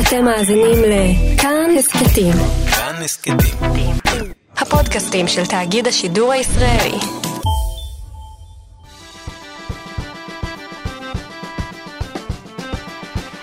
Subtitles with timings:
[0.00, 2.32] אתם מאזינים לכאן הסכתים.
[2.70, 3.36] כאן הסכתים.
[4.56, 6.98] הפודקאסטים של תאגיד השידור הישראלי.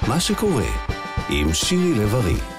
[0.07, 0.63] מה שקורה
[1.29, 2.52] עם שירי לב-ארי.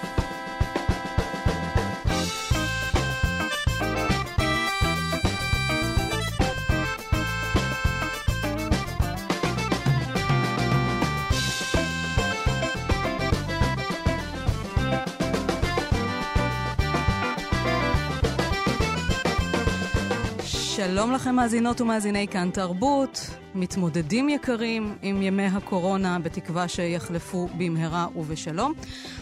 [21.34, 28.72] מאזינות ומאזיני כאן תרבות, מתמודדים יקרים עם ימי הקורונה, בתקווה שיחלפו במהרה ובשלום.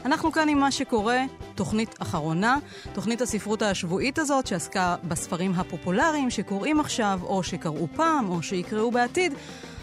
[0.05, 2.57] אנחנו כאן עם מה שקורה, תוכנית אחרונה,
[2.93, 9.33] תוכנית הספרות השבועית הזאת שעסקה בספרים הפופולריים שקוראים עכשיו, או שקראו פעם, או שיקראו בעתיד.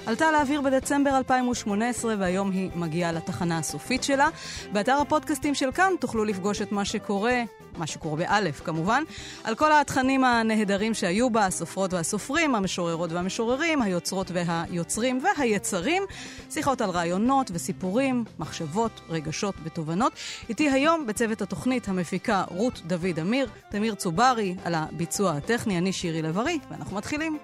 [0.06, 4.30] עלתה לאוויר בדצמבר 2018 והיום היא מגיעה לתחנה הסופית שלה.
[4.72, 7.44] באתר הפודקאסטים של כאן תוכלו לפגוש את מה שקורה,
[7.78, 9.04] מה שקורה באלף כמובן,
[9.44, 16.04] על כל התכנים הנהדרים שהיו בה, הסופרות והסופרים, המשוררות והמשוררים, היוצרות והיוצרים והיצרים,
[16.50, 20.14] שיחות על רעיונות וסיפורים, מחשבות, רגשות ותובנות.
[20.50, 26.22] איתי היום בצוות התוכנית המפיקה רות דוד אמיר, תמיר צוברי על הביצוע הטכני, אני שירי
[26.22, 27.38] לב-ארי, ואנחנו מתחילים.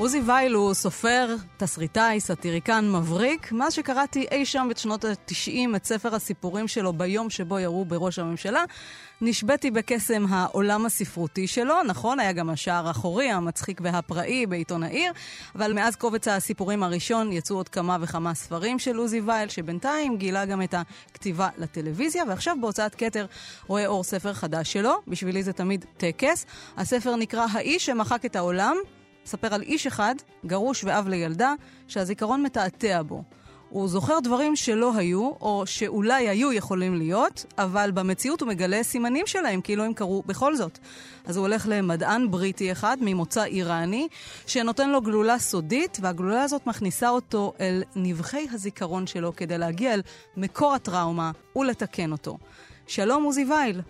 [0.00, 3.52] עוזי וייל הוא סופר, תסריטאי, סאטיריקן, מבריק.
[3.52, 8.64] מאז שקראתי אי שם בשנות ה-90 את ספר הסיפורים שלו ביום שבו ירו בראש הממשלה,
[9.20, 11.82] נשביתי בקסם העולם הספרותי שלו.
[11.82, 15.12] נכון, היה גם השער האחורי, המצחיק והפראי בעיתון העיר,
[15.54, 20.44] אבל מאז קובץ הסיפורים הראשון יצאו עוד כמה וכמה ספרים של עוזי וייל, שבינתיים גילה
[20.44, 20.74] גם את
[21.10, 23.26] הכתיבה לטלוויזיה, ועכשיו בהוצאת כתר
[23.66, 24.94] רואה אור ספר חדש שלו.
[25.08, 26.46] בשבילי זה תמיד טקס.
[26.76, 28.76] הספר נקרא האיש שמחק את העולם.
[29.24, 30.14] מספר על איש אחד,
[30.46, 31.54] גרוש ואב לילדה,
[31.88, 33.22] שהזיכרון מתעתע בו.
[33.70, 39.26] הוא זוכר דברים שלא היו, או שאולי היו יכולים להיות, אבל במציאות הוא מגלה סימנים
[39.26, 40.78] שלהם, כאילו הם קרו בכל זאת.
[41.26, 44.08] אז הוא הולך למדען בריטי אחד, ממוצא איראני,
[44.46, 50.00] שנותן לו גלולה סודית, והגלולה הזאת מכניסה אותו אל נבחי הזיכרון שלו כדי להגיע אל
[50.36, 52.38] מקור הטראומה ולתקן אותו.
[52.86, 53.80] שלום, עוזי וייל.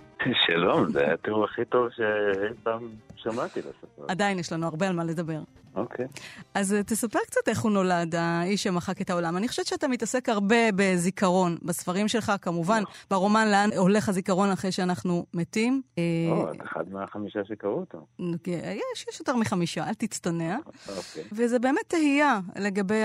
[0.47, 2.89] שלום, זה התיאור הכי טוב שאי פעם
[3.23, 4.05] שמעתי לספר.
[4.09, 5.41] עדיין יש לנו הרבה על מה לדבר.
[5.75, 6.07] אוקיי.
[6.55, 9.37] אז תספר קצת איך הוא נולד, האיש שמחק את העולם.
[9.37, 15.27] אני חושבת שאתה מתעסק הרבה בזיכרון, בספרים שלך, כמובן, ברומן לאן הולך הזיכרון אחרי שאנחנו
[15.35, 15.83] מתים.
[16.31, 18.07] או, את אחד מהחמישה שקראו אותו.
[18.47, 20.59] יש, יש יותר מחמישה, אל תצטנע.
[20.89, 21.25] אוקיי.
[21.33, 23.03] וזה באמת תהייה לגבי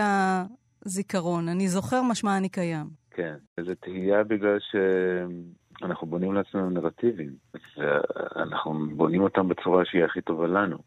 [0.86, 1.50] הזיכרון.
[1.50, 2.86] אני זוכר משמע אני קיים.
[3.12, 4.76] כן, זה תהייה בגלל ש...
[5.84, 7.30] אנחנו בונים לעצמנו נרטיבים,
[7.78, 10.78] ואנחנו בונים אותם בצורה שהיא הכי טובה לנו.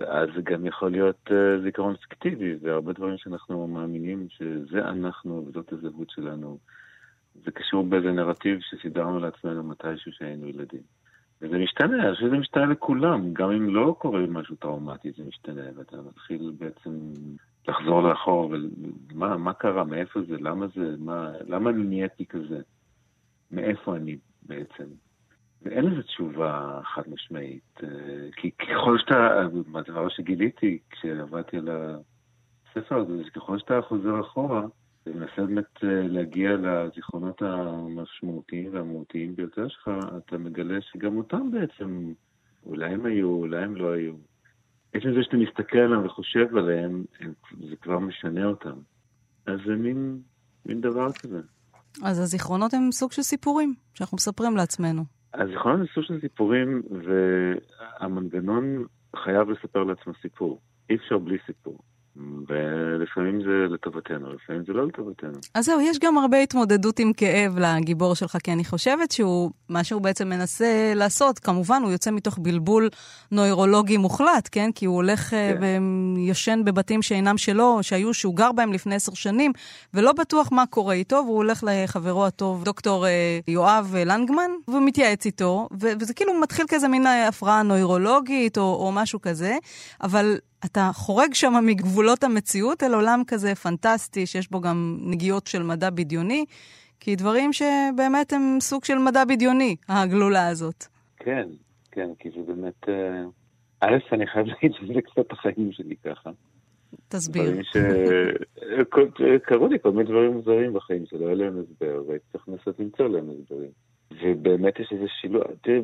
[0.00, 5.72] ואז זה גם יכול להיות uh, זיכרון פיקטיבי, והרבה דברים שאנחנו מאמינים שזה אנחנו וזאת
[5.72, 6.58] הזהות שלנו.
[7.44, 10.82] זה קשור באיזה נרטיב שסידרנו לעצמנו מתישהו שהיינו ילדים.
[11.42, 15.62] וזה משתנה, אני חושב שזה משתנה לכולם, גם אם לא קורה משהו טראומטי זה משתנה,
[15.76, 16.90] ואתה מתחיל בעצם
[17.68, 18.54] לחזור לאחור,
[19.10, 22.60] ומה מה קרה, מאיפה זה, למה זה, מה, למה אני נהייתי כזה.
[23.50, 24.84] מאיפה אני בעצם.
[25.62, 27.80] ואין לזה תשובה חד משמעית,
[28.36, 34.62] כי ככל שאתה, הדבר שגיליתי כשעבדתי על הספר הזה, זה שככל שאתה חוזר אחורה,
[35.06, 42.12] ומנסה באמת להגיע לזיכרונות המשמעותיים והמהותיים ביותר שלך, אתה מגלה שגם אותם בעצם,
[42.66, 44.14] אולי הם היו, אולי הם לא היו.
[44.92, 47.04] עצם זה שאתה מסתכל עליהם וחושב עליהם,
[47.68, 48.78] זה כבר משנה אותם.
[49.46, 50.20] אז זה מין,
[50.66, 51.40] מין דבר כזה.
[52.02, 55.04] אז הזיכרונות הם סוג של סיפורים שאנחנו מספרים לעצמנו.
[55.34, 56.82] הזיכרונות הם סוג של סיפורים,
[58.00, 58.84] והמנגנון
[59.16, 60.60] חייב לספר לעצמו סיפור.
[60.90, 61.78] אי אפשר בלי סיפור.
[62.16, 65.38] ולפעמים זה לטובתנו, לפעמים זה לא לטובתנו.
[65.54, 69.84] אז זהו, יש גם הרבה התמודדות עם כאב לגיבור שלך, כי אני חושבת שהוא, מה
[69.84, 72.88] שהוא בעצם מנסה לעשות, כמובן, הוא יוצא מתוך בלבול
[73.32, 74.70] נוירולוגי מוחלט, כן?
[74.74, 75.60] כי הוא הולך כן.
[76.16, 79.52] וישן בבתים שאינם שלו, שהיו, שהוא גר בהם לפני עשר שנים,
[79.94, 83.06] ולא בטוח מה קורה איתו, והוא הולך לחברו הטוב, דוקטור
[83.48, 89.56] יואב לנגמן, ומתייעץ איתו, וזה כאילו מתחיל כזה מין הפרעה נוירולוגית או, או משהו כזה,
[90.02, 95.62] אבל אתה חורג שם מגבולות המציאות אל עולם כזה פנטסטי, שיש בו גם נגיעות של
[95.62, 96.44] מדע בדיוני,
[97.00, 100.84] כי דברים שבאמת הם סוג של מדע בדיוני, הגלולה הזאת.
[101.16, 101.48] כן,
[101.92, 102.88] כן, כי זה באמת...
[103.80, 106.30] א', אני חייב להגיד שזה קצת החיים שלי ככה.
[107.08, 107.42] תסביר.
[107.42, 112.80] דברים שקרו לי כל מיני דברים מוזרים בחיים שלא היה להם הסבר, והייתי צריך לנסות
[112.80, 113.70] למצוא להם הסברים.
[114.22, 115.80] ובאמת יש איזה שילוב, תראה,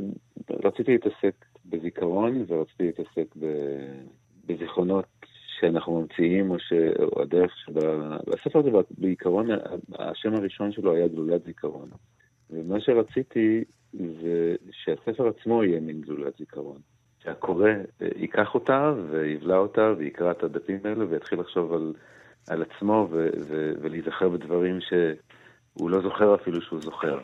[0.50, 3.46] רציתי להתעסק בזיכרון ורציתי להתעסק ב...
[4.47, 5.05] בזיכרונות
[5.61, 6.73] שאנחנו ממציאים, או, ש...
[6.99, 7.23] או
[7.65, 8.17] שבה...
[8.41, 9.49] הספר הזה בעיקרון,
[9.99, 11.89] השם הראשון שלו היה גלולת זיכרון.
[12.51, 16.79] ומה שרציתי זה שהספר עצמו יהיה מין גלולת זיכרון.
[17.27, 17.71] שהקורא
[18.03, 21.93] אה, ייקח אותה ויבלע אותה ויקרא את הדפים האלה ויתחיל לחשוב על,
[22.49, 27.19] על עצמו ו, ו, ולהיזכר בדברים שהוא לא זוכר אפילו שהוא זוכר.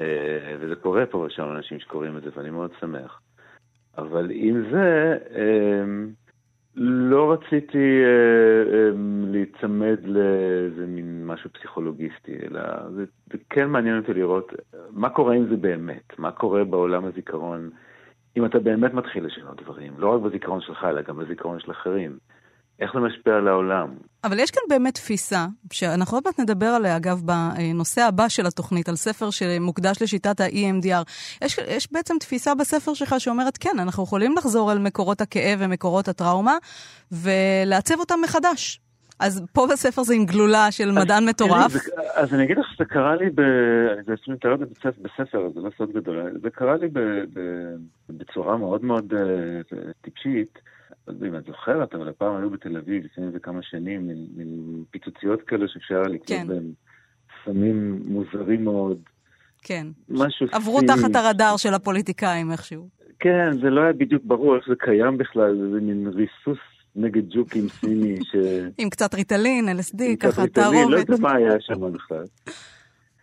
[0.00, 3.20] אה, וזה קורה פה ושם אנשים שקוראים את זה ואני מאוד שמח.
[3.98, 5.84] אבל עם זה, אה,
[6.76, 8.02] לא רציתי
[9.26, 12.60] להיצמד לאיזה מין משהו פסיכולוגיסטי, אלא
[12.90, 14.52] זה, זה כן מעניין אותי לראות
[14.90, 17.70] מה קורה עם זה באמת, מה קורה בעולם הזיכרון.
[18.36, 22.18] אם אתה באמת מתחיל לשנות דברים, לא רק בזיכרון שלך, אלא גם בזיכרון של אחרים.
[22.80, 23.88] איך זה משפיע על העולם.
[24.24, 28.88] אבל יש כאן באמת תפיסה, שאנחנו עוד מעט נדבר עליה, אגב, בנושא הבא של התוכנית,
[28.88, 31.04] על ספר שמוקדש לשיטת ה-EMDR.
[31.42, 36.08] יש, יש בעצם תפיסה בספר שלך שאומרת, כן, אנחנו יכולים לחזור אל מקורות הכאב ומקורות
[36.08, 36.56] הטראומה,
[37.12, 38.80] ולעצב אותם מחדש.
[39.18, 41.72] אז פה בספר זה עם גלולה של מדען מטורף.
[41.72, 41.78] זה,
[42.14, 43.40] אז אני אגיד לך שזה קרה לי, ב...
[44.06, 44.56] זה אפילו מתאר
[45.02, 46.98] בספר, זה לא סוד גדול, זה קרה לי ב...
[47.32, 47.40] ב...
[48.08, 50.58] בצורה מאוד מאוד uh, טיפשית.
[51.08, 54.06] לא יודע אם את זוכרת, אבל הפעם היו בתל אביב, לפני איזה כמה שנים,
[54.36, 56.46] מין פיצוציות כאלה שאפשר לקרוא כן.
[56.46, 56.72] בהם
[57.44, 58.98] סמים מוזרים מאוד.
[59.62, 59.86] כן.
[60.08, 60.80] משהו עברו.
[60.82, 62.88] תחת הרדאר של הפוליטיקאים איכשהו.
[63.18, 66.58] כן, זה לא היה בדיוק ברור איך זה קיים בכלל, זה מין ריסוס
[66.96, 68.36] נגד ג'וקים סיני ש...
[68.78, 70.90] עם קצת ריטלין, LSD, ככה תערובת.
[70.90, 72.24] לא יודע מה היה שם בכלל.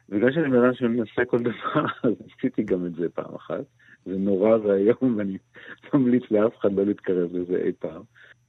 [0.09, 3.63] בגלל שאני בן אדם שמנסה כל דבר, אז עשיתי גם את זה פעם אחת.
[4.05, 5.37] זה נורא ואיום, ואני
[5.93, 8.01] ממליץ לאף אחד לא להתקרב לזה אי פעם.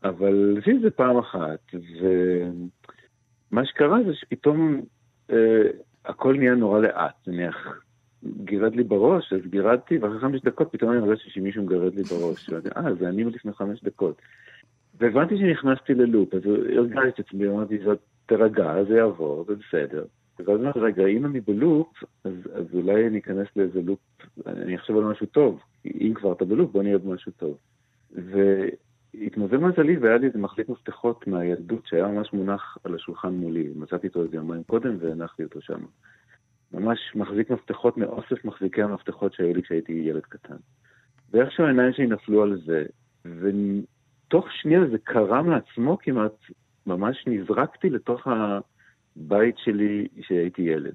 [0.04, 4.80] אבל עשיתי את זה פעם אחת, ומה שקרה זה שפתאום
[5.30, 5.62] אה,
[6.04, 7.80] הכל נהיה נורא לאט, נניח,
[8.44, 12.50] גירד לי בראש, אז גירדתי, ואחרי חמש דקות פתאום אני הרגשתי שמישהו מגרד לי בראש.
[12.76, 14.22] אה, זה אני לפני חמש דקות.
[15.00, 16.42] והבנתי שנכנסתי ללופ, אז
[16.76, 17.78] הרגעתי את עצמי, אמרתי,
[18.26, 20.04] תרגע, זה יעבור, זה בסדר.
[20.38, 23.98] ואז אמרתי, רגע, אם אני בלופ, אז, אז אולי אני אכנס לאיזה לופ,
[24.46, 25.60] אני אחשוב על משהו טוב.
[25.84, 27.58] אם כבר אתה בלופ, בוא נהיה במשהו טוב.
[28.12, 33.68] והתמזל מזלי והיה לי איזה מחזיק מפתחות מהילדות שהיה ממש מונח על השולחן מולי.
[33.76, 35.80] מצאתי אותו איזה יומיים קודם והנחתי אותו שם.
[36.72, 40.56] ממש מחזיק מפתחות מאוסף מחזיקי המפתחות שהיו לי כשהייתי ילד קטן.
[41.32, 42.84] ואיכשהו העיניים שלי נפלו על זה,
[44.32, 46.32] ותוך שנייה זה קרם לעצמו כמעט,
[46.86, 48.58] ממש נזרקתי לתוך ה...
[49.16, 50.94] בית שלי כשהייתי ילד.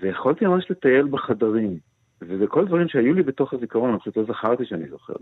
[0.00, 1.78] ויכולתי ממש לטייל בחדרים.
[2.22, 5.14] וזה כל דברים שהיו לי בתוך הזיכרון, אני פשוט לא זכרתי שאני זוכר.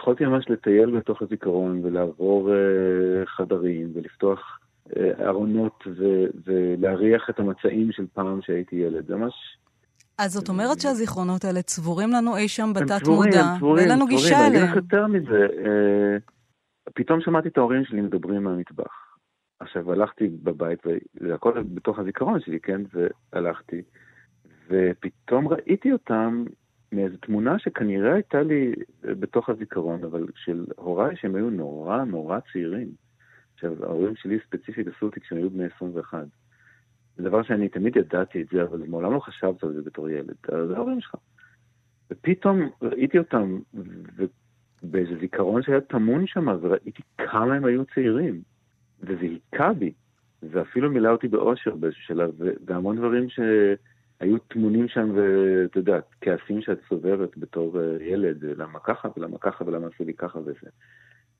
[0.00, 4.58] יכולתי ממש לטייל בתוך הזיכרון ולעבור uh, חדרים ולפתוח
[4.88, 4.92] uh,
[5.26, 9.06] ארונות ו- ולהריח את המצעים של פעם שהייתי ילד.
[9.06, 9.34] זה ממש...
[10.18, 13.44] אז זאת אומרת שהזיכרונות האלה צבורים לנו אי שם בתת מודע,
[13.76, 14.52] ואין לנו גישה אליהם.
[14.52, 16.30] אני אגיד לך יותר מזה, uh,
[16.94, 19.16] פתאום שמעתי את ההורים שלי מדברים מהמטבח.
[19.60, 22.80] עכשיו, הלכתי בבית, וזה הכל בתוך הזיכרון שלי, כן?
[23.32, 23.82] והלכתי,
[24.68, 26.44] ופתאום ראיתי אותם
[26.92, 28.72] מאיזו תמונה שכנראה הייתה לי
[29.02, 32.88] בתוך הזיכרון, אבל של הוריי שהם היו נורא נורא צעירים.
[33.54, 36.26] עכשיו, ההורים שלי ספציפית עשו אותי כשהם היו בני 21.
[37.16, 40.34] זה דבר שאני תמיד ידעתי את זה, אבל מעולם לא חשבת על זה בתור ילד.
[40.68, 41.14] זה ההורים שלך.
[42.10, 43.58] ופתאום ראיתי אותם,
[44.82, 48.40] ובאיזה זיכרון שהיה טמון שם, וראיתי כמה הם היו צעירים.
[49.02, 49.92] וזה היכה בי,
[50.42, 52.30] ואפילו מילא אותי באושר באיזשהו שלב,
[52.66, 59.08] והמון דברים שהיו טמונים שם, ואתה יודע, כעסים שאת סוברת בתור אה, ילד, למה ככה
[59.16, 60.70] ולמה ככה ולמה עשו לי ככה וזה.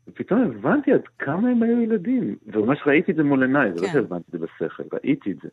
[0.09, 3.87] ופתאום הבנתי עד כמה הם היו ילדים, וממש ראיתי את זה מול עיניי, זה לא
[3.87, 3.93] כן.
[3.93, 5.49] שהבנתי את זה בשכל, ראיתי את זה.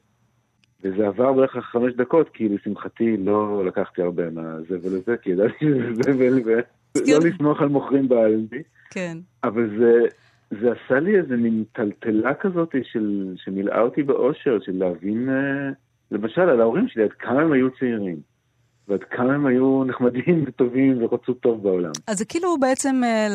[0.83, 5.93] וזה עבר בערך חמש דקות, כי לשמחתי לא לקחתי הרבה מהזה ולזה, כי ידעתי שזה
[5.93, 6.39] זבל,
[7.07, 8.61] ולא לסמוך על מוכרים באלנבי.
[8.89, 9.17] כן.
[9.43, 9.93] אבל זה,
[10.61, 15.69] זה עשה לי איזה מין טלטלה כזאת של, שמילאה אותי באושר, של להבין, אה,
[16.11, 18.37] למשל, על ההורים שלי, עד כמה הם היו צעירים.
[18.87, 21.91] ועד כמה הם היו נחמדים וטובים ורצו טוב בעולם.
[22.07, 23.27] אז זה כאילו בעצם אה,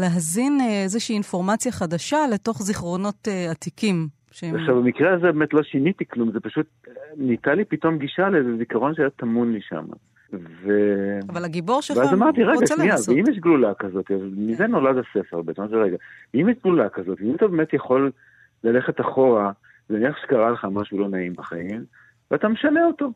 [0.00, 4.08] להזין אה, איזושהי אינפורמציה חדשה לתוך זיכרונות עתיקים.
[4.30, 4.54] שהם...
[4.54, 6.66] עכשיו, במקרה הזה באמת לא שיניתי כלום, זה פשוט
[7.16, 9.84] נהייתה לי פתאום גישה לאיזה זיכרון שהיה טמון לי שם.
[10.32, 10.70] ו...
[11.28, 12.20] אבל הגיבור שלך רוצה לנסות.
[12.20, 15.96] ואז אמרתי, רגע, שנייה, ואם יש גלולה כזאת, אז מזה נולד הספר בעצם, אז רגע,
[16.34, 18.10] אם יש גלולה כזאת, אם אתה באמת יכול
[18.64, 19.52] ללכת אחורה,
[19.90, 21.84] נניח שקרה לך משהו לא נעים בחיים,
[22.30, 23.12] ואתה משנה אותו.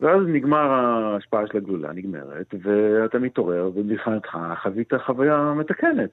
[0.00, 6.10] ואז נגמר ההשפעה של הגלולה, נגמרת, ואתה מתעורר, ומבחינתך חווית חוויה מתקנת.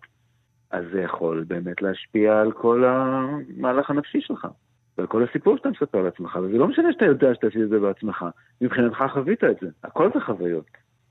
[0.72, 4.48] אז זה יכול באמת להשפיע על כל המהלך הנפשי שלך.
[4.98, 7.80] ועל כל הסיפור שאתה מספר לעצמך, וזה לא משנה שאתה יודע שאתה עשית את זה
[7.80, 8.26] בעצמך,
[8.62, 10.66] מבחינתך חווית את זה, הכל זה חוויות.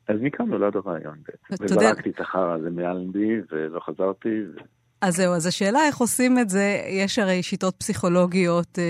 [0.08, 1.64] אז מכאן נולד הרעיון בעצם.
[1.64, 4.42] וזרקתי את החרא הזה מאלנבי, ולא חזרתי.
[4.54, 4.60] ו...
[5.04, 8.84] אז זהו, אז השאלה איך עושים את זה, יש הרי שיטות פסיכולוגיות, אה,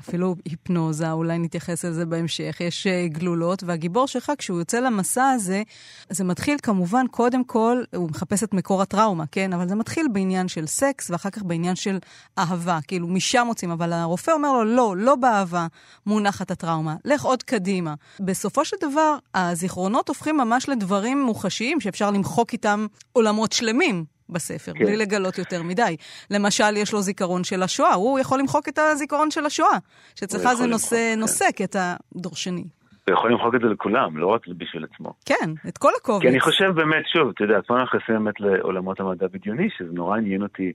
[0.00, 5.62] אפילו היפנוזה, אולי נתייחס לזה בהמשך, יש אה, גלולות, והגיבור שלך, כשהוא יוצא למסע הזה,
[6.10, 9.52] זה מתחיל כמובן, קודם כל, הוא מחפש את מקור הטראומה, כן?
[9.52, 11.98] אבל זה מתחיל בעניין של סקס, ואחר כך בעניין של
[12.38, 15.66] אהבה, כאילו משם מוצאים, אבל הרופא אומר לו, לא, לא באהבה
[16.06, 17.94] מונחת הטראומה, לך עוד קדימה.
[18.20, 24.04] בסופו של דבר, הזיכרונות הופכים ממש לדברים מוחשיים, שאפשר למחוק איתם עולמות שלמים.
[24.32, 24.84] בספר, כן.
[24.84, 25.96] בלי לגלות יותר מדי.
[26.30, 29.78] למשל, יש לו זיכרון של השואה, הוא יכול למחוק את הזיכרון של השואה,
[30.14, 31.64] שאצלך זה נושא, למחוק, נושא כן.
[31.64, 32.64] קטע דורשני.
[33.08, 35.14] הוא יכול למחוק את זה לכולם, לא רק בשביל עצמו.
[35.24, 36.22] כן, את כל הקובץ.
[36.22, 39.92] כי אני חושב באמת, שוב, אתה יודע, פה אנחנו נכנסים באמת לעולמות המדע בדיוני, שזה
[39.92, 40.72] נורא עניין אותי.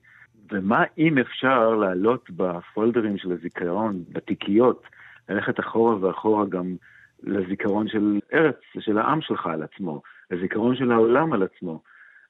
[0.52, 4.84] ומה אם אפשר לעלות בפולדרים של הזיכרון, בתיקיות,
[5.30, 6.76] ללכת אחורה ואחורה גם
[7.24, 11.82] לזיכרון של ארץ, של העם שלך על עצמו, לזיכרון של העולם על עצמו.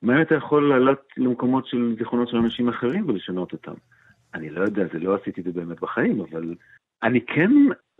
[0.02, 3.74] מה אם אתה יכול לעלות למקומות של זיכרונות של אנשים אחרים ולשנות אותם?
[4.34, 6.56] אני לא יודע, זה לא עשיתי את זה באמת בחיים, אבל
[7.04, 7.52] אני כן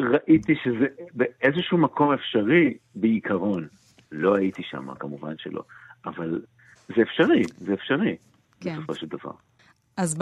[0.02, 3.68] ראיתי שזה באיזשהו מקום אפשרי בעיקרון.
[4.12, 5.64] לא הייתי שם, כמובן שלא,
[6.06, 6.42] אבל
[6.96, 8.18] זה אפשרי, זה אפשרי,
[8.60, 8.76] כן.
[8.78, 9.32] בסופו של דבר.
[9.98, 10.18] אז.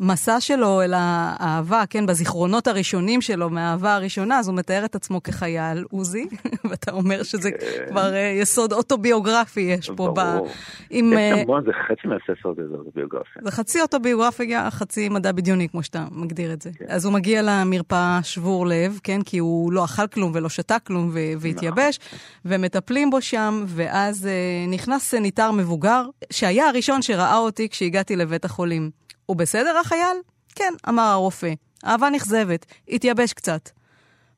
[0.00, 5.22] המסע שלו אל האהבה, כן, בזיכרונות הראשונים שלו מהאהבה הראשונה, אז הוא מתאר את עצמו
[5.22, 6.26] כחייל עוזי,
[6.70, 7.86] ואתה אומר שזה כן.
[7.90, 10.12] כבר uh, יסוד אוטוביוגרפי יש פה.
[10.14, 10.48] ברור.
[10.90, 13.42] עם, כמובן, uh, זה חצי מהספר זה אוטוביוגרפיה.
[13.44, 16.70] זה חצי אוטוביוגרפיה, חצי מדע בדיוני, כמו שאתה מגדיר את זה.
[16.78, 16.84] כן.
[16.88, 21.10] אז הוא מגיע למרפאה שבור לב, כן, כי הוא לא אכל כלום ולא שתה כלום
[21.12, 21.98] ו- והתייבש.
[22.44, 29.03] ומטפלים בו שם, ואז uh, נכנס סניטר מבוגר, שהיה הראשון שראה אותי כשהגעתי לבית החולים.
[29.26, 30.16] הוא בסדר, החייל?
[30.54, 31.52] כן, אמר הרופא.
[31.84, 33.70] אהבה נכזבת, התייבש קצת.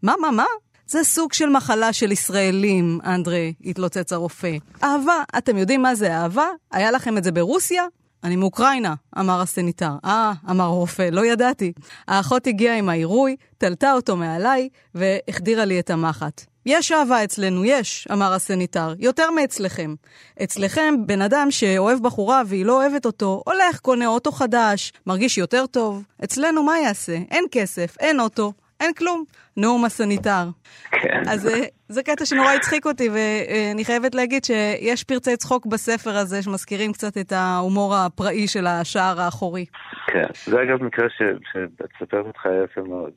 [0.02, 0.44] מה, מה, מה?
[0.86, 4.56] זה סוג של מחלה של ישראלים, אנדרי, התלוצץ הרופא.
[4.84, 6.46] אהבה, אתם יודעים מה זה אהבה?
[6.72, 7.84] היה לכם את זה ברוסיה?
[8.24, 9.92] אני מאוקראינה, אמר הסניטר.
[10.04, 11.72] אה, אמר הרופא, לא ידעתי.
[12.08, 16.44] האחות הגיעה עם העירוי, תלתה אותו מעליי, והחדירה לי את המחט.
[16.66, 19.94] יש אהבה אצלנו, יש, אמר הסניטר, יותר מאצלכם.
[20.42, 25.66] אצלכם, בן אדם שאוהב בחורה והיא לא אוהבת אותו, הולך, קונה אוטו חדש, מרגיש יותר
[25.66, 26.04] טוב.
[26.24, 27.16] אצלנו מה יעשה?
[27.30, 29.24] אין כסף, אין אוטו, אין כלום.
[29.56, 30.48] נאום הסניטר.
[30.90, 31.22] כן.
[31.28, 36.42] אז אה, זה קטע שנורא הצחיק אותי, ואני חייבת להגיד שיש פרצי צחוק בספר הזה
[36.42, 39.64] שמזכירים קצת את ההומור הפראי של השער האחורי.
[40.06, 43.10] כן, זה אגב מקרה שאת מספרת אותך יפה מאוד,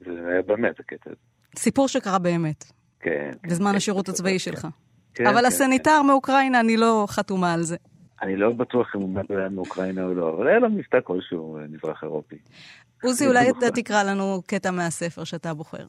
[0.00, 1.16] זה היה באמת הקטע הזה.
[1.56, 2.64] סיפור שקרה באמת.
[3.04, 3.30] כן.
[3.42, 4.66] בזמן כן, השירות הצבאי שלך.
[5.14, 6.06] כן, אבל כן, הסניטר כן.
[6.06, 7.76] מאוקראינה, אני לא חתומה על זה.
[8.22, 11.64] אני לא בטוח אם הוא היה מאוקראינה או לא, אבל היה לו מבטא כלשהו אה,
[11.68, 12.36] מזרח אירופי.
[13.02, 15.86] עוזי, אולי אתה תקרא לנו קטע מהספר שאתה בוחר.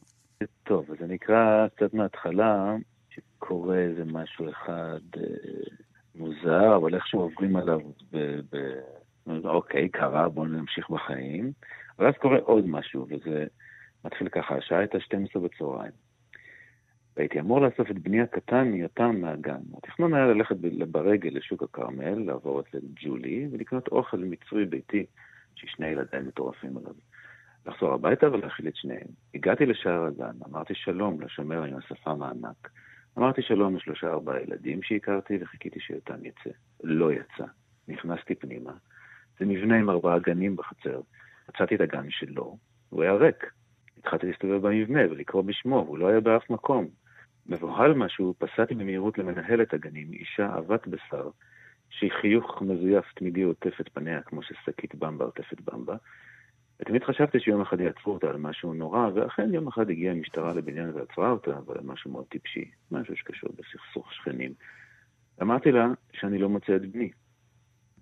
[0.64, 2.74] טוב, אז אני אקרא קצת מההתחלה,
[3.08, 5.22] שקורה איזה משהו אחד אה,
[6.14, 7.80] מוזר, אבל איכשהו עוברים עליו
[8.12, 8.40] ב...
[8.52, 8.56] ב...
[9.44, 11.52] אוקיי, קרה, בואו נמשיך בחיים.
[11.98, 13.44] ואז קורה עוד משהו, וזה
[14.04, 16.05] מתחיל ככה, השעה הייתה 12 בצהריים.
[17.16, 19.60] והייתי אמור לאסוף את בני הקטן מיותם מהגן.
[19.76, 20.56] התכנון היה ללכת
[20.90, 25.06] ברגל לשוק הכרמל, לעבור אצל ג'ולי, ולקנות אוכל מצרי ביתי,
[25.54, 26.94] ששני ילדיי מטורפים עליו.
[27.66, 29.06] לחזור הביתה ולהכיל את שניהם.
[29.34, 32.70] הגעתי לשער הגן, אמרתי שלום לשומר עם השפם הענק.
[33.18, 36.50] אמרתי שלום לשלושה ארבעה ילדים שהכרתי וחיכיתי שיותם יצא.
[36.84, 37.44] לא יצא.
[37.88, 38.72] נכנסתי פנימה.
[39.38, 41.00] זה מבנה עם ארבעה גנים בחצר.
[41.48, 42.56] מצאתי את הגן שלו,
[42.90, 43.52] הוא היה ריק.
[43.98, 46.88] התחלתי להסתובב במבנה ולקרוא בשמו, והוא לא היה באף מקום.
[47.48, 51.30] מבוהל משהו, פסעתי במהירות למנהלת הגנים, אישה עבת בשר,
[51.90, 55.96] שהיא חיוך מזויף תמידי עוטף את פניה כמו ששקית במבה עוטפת במבה.
[56.80, 60.90] ותמיד חשבתי שיום אחד יעצרו אותה על משהו נורא, ואכן יום אחד הגיעה המשטרה לבניין
[60.94, 64.52] ועצרה אותה, אבל משהו מאוד טיפשי, משהו שקשור בסכסוך שכנים.
[65.42, 67.10] אמרתי לה שאני לא מוצא את בני.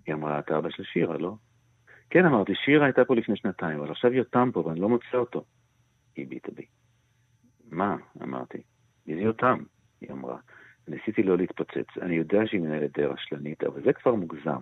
[0.05, 1.35] היא אמרה, אתה אבא של שירה, לא?
[2.09, 5.45] כן, אמרתי, שירה הייתה פה לפני שנתיים, אבל עכשיו יותם פה ואני לא מוצא אותו.
[6.15, 6.65] היא הביטה בי.
[7.71, 7.95] מה?
[8.23, 8.61] אמרתי.
[9.07, 9.57] מי זה יותם?
[10.01, 10.37] היא אמרה.
[10.87, 11.97] ניסיתי לא להתפוצץ.
[12.01, 14.61] אני יודע שהיא מנהלת די רשלנית, אבל זה כבר מוגזם.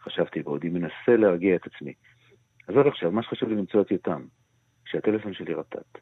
[0.00, 1.92] חשבתי בעודי מנסה להרגיע את עצמי.
[2.68, 4.24] אז עד עכשיו, מה שחשוב לי למצוא את יותם,
[4.84, 5.98] כשהטלפון שלי רטט.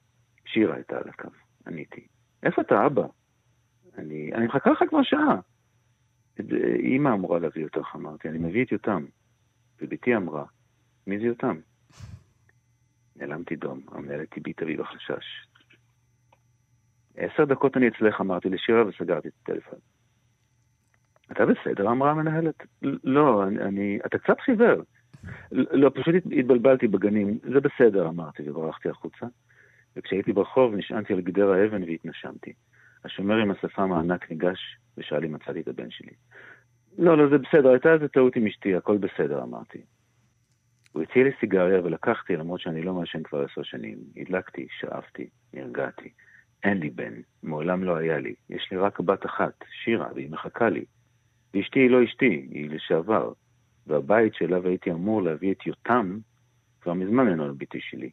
[0.46, 1.28] שירה הייתה על הקו,
[1.66, 2.06] עניתי.
[2.42, 3.06] איפה אתה, אבא?
[3.98, 5.40] אני, אני מחכה לך כבר שעה.
[6.78, 9.04] אימא אמורה להביא אותך, אמרתי, אני מביא את יותם.
[9.80, 10.44] ובתי אמרה,
[11.06, 11.56] מי זה יותם?
[13.16, 15.46] נעלמתי דום, המנהלת הביטה בי בחשש.
[17.16, 19.78] עשר דקות אני אצלך, אמרתי לשירה וסגרתי את הטלפון.
[21.32, 21.90] אתה בסדר?
[21.90, 22.54] אמרה המנהלת.
[23.04, 23.98] לא, אני, אני...
[24.06, 24.82] אתה קצת חיוור.
[25.52, 27.38] לא, פשוט התבלבלתי בגנים.
[27.42, 29.26] זה בסדר, אמרתי, וברחתי החוצה.
[29.96, 32.52] וכשהייתי ברחוב נשענתי על גדר האבן והתנשמתי.
[33.04, 36.12] השומר עם השפם הענק ניגש ושאל אם מצאתי את הבן שלי.
[36.98, 39.78] לא, לא, זה בסדר, הייתה איזה טעות עם אשתי, הכל בסדר, אמרתי.
[40.92, 43.98] הוא הציע לי סיגריה ולקחתי, למרות שאני לא מעשן כבר עשר שנים.
[44.16, 46.08] הדלקתי, שאפתי, נרגעתי.
[46.66, 48.34] אין לי בן, מעולם לא היה לי.
[48.50, 50.84] יש לי רק בת אחת, שירה, והיא מחכה לי.
[51.54, 53.32] ואשתי היא לא אשתי, היא לשעבר.
[53.86, 56.18] והבית שאליו הייתי אמור להביא את יותם,
[56.80, 58.10] כבר מזמן אינו ביתי שלי.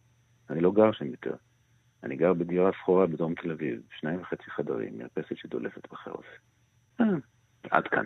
[0.49, 1.35] אני לא גר שם יותר.
[2.03, 6.23] אני גר בדירה שכורה בדרום תל אביב, שניים וחצי חדרים, מרפסת שדולפת בחרב.
[7.01, 7.05] אה,
[7.69, 8.05] עד כאן.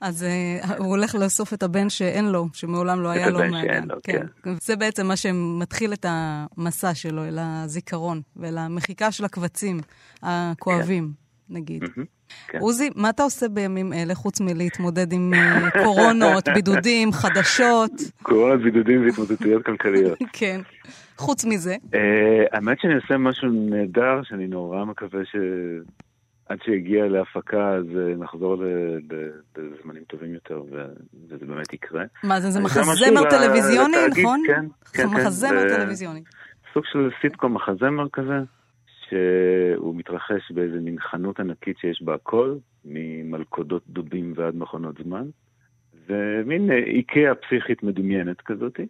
[0.00, 0.26] אז
[0.62, 4.26] uh, הוא הולך לאסוף את הבן שאין לו, שמעולם לא היה לו לו, כן.
[4.42, 4.54] כן.
[4.62, 9.80] זה בעצם מה שמתחיל את המסע שלו, אל הזיכרון, ואל המחיקה של הקבצים
[10.22, 11.12] הכואבים,
[11.48, 11.54] כן.
[11.54, 11.84] נגיד.
[12.48, 12.58] כן.
[12.58, 17.92] עוזי, מה אתה עושה בימים אלה, חוץ מלהתמודד עם uh, קורונות, בידודים, חדשות?
[18.22, 20.18] קורונות, בידודים והתמודדויות כלכליות.
[20.38, 20.60] כן.
[21.16, 21.76] חוץ מזה?
[21.92, 21.96] Uh,
[22.52, 25.36] האמת שאני עושה משהו נהדר, שאני נורא מקווה ש...
[26.48, 28.62] עד שיגיע להפקה, אז אה, נחזור
[29.56, 32.04] לזמנים טובים יותר, וזה באמת יקרה.
[32.24, 34.42] מה זה, זה מחזמר טלוויזיוני, נכון?
[34.46, 35.14] כן, כן, כן.
[35.14, 36.22] מחזמר טלוויזיוני.
[36.74, 38.38] סוג של סיטקום מחזמר כזה,
[39.08, 45.26] שהוא מתרחש באיזה מין חנות ענקית שיש בה הכל, ממלכודות דובים ועד מכונות זמן,
[46.06, 48.86] ומין איקאה פסיכית מדומיינת כזאתי.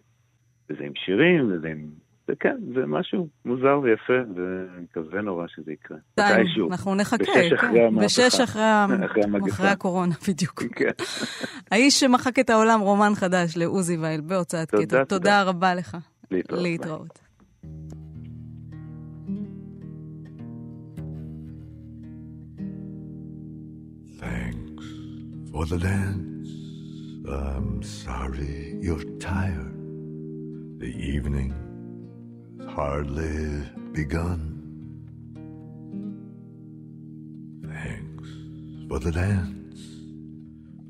[0.69, 1.89] וזה עם שירים, וזה עם
[2.31, 5.97] וכן, זה משהו מוזר ויפה, ומקווה נורא שזה יקרה.
[6.19, 6.69] מתישהו.
[6.71, 7.55] אנחנו נחכה, בשש כן.
[7.55, 8.05] אחרי המהפכה.
[8.05, 8.63] בשש אחרי,
[9.51, 10.63] אחרי הקורונה, בדיוק.
[10.75, 10.89] כן.
[11.71, 14.77] האיש שמחק את העולם, רומן חדש לעוזי וייל בהוצאת קטע.
[14.77, 15.97] תודה, תודה רבה לך.
[16.31, 16.61] להתראות.
[16.63, 17.19] להתראות.
[24.19, 24.85] Thanks
[25.51, 26.49] for the dance.
[27.29, 29.77] I'm sorry you're tired.
[30.83, 31.51] The evening
[32.67, 33.63] hardly
[33.93, 34.55] begun.
[37.63, 38.29] Thanks
[38.87, 39.79] for the dance.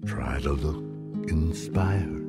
[0.05, 2.25] Try to look inspired.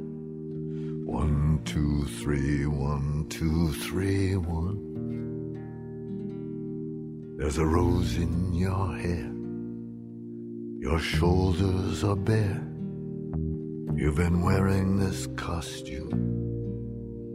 [1.07, 4.91] One, two, three, one, two, three, one.
[7.39, 9.33] There's a rose in your hair.
[10.81, 12.67] Your shoulders are bare.
[13.95, 16.31] You've been wearing this costume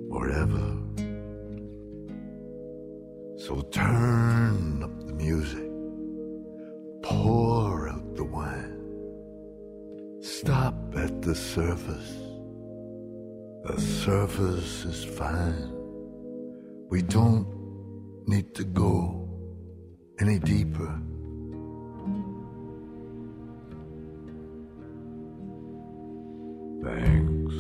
[0.10, 0.78] forever.
[3.46, 5.70] So turn up the music,
[7.04, 8.82] pour out the wine,
[10.20, 12.12] stop at the surface.
[13.66, 15.72] The surface is fine.
[16.90, 17.46] We don't
[18.28, 19.30] need to go
[20.20, 21.00] any deeper.
[26.84, 27.54] Thanks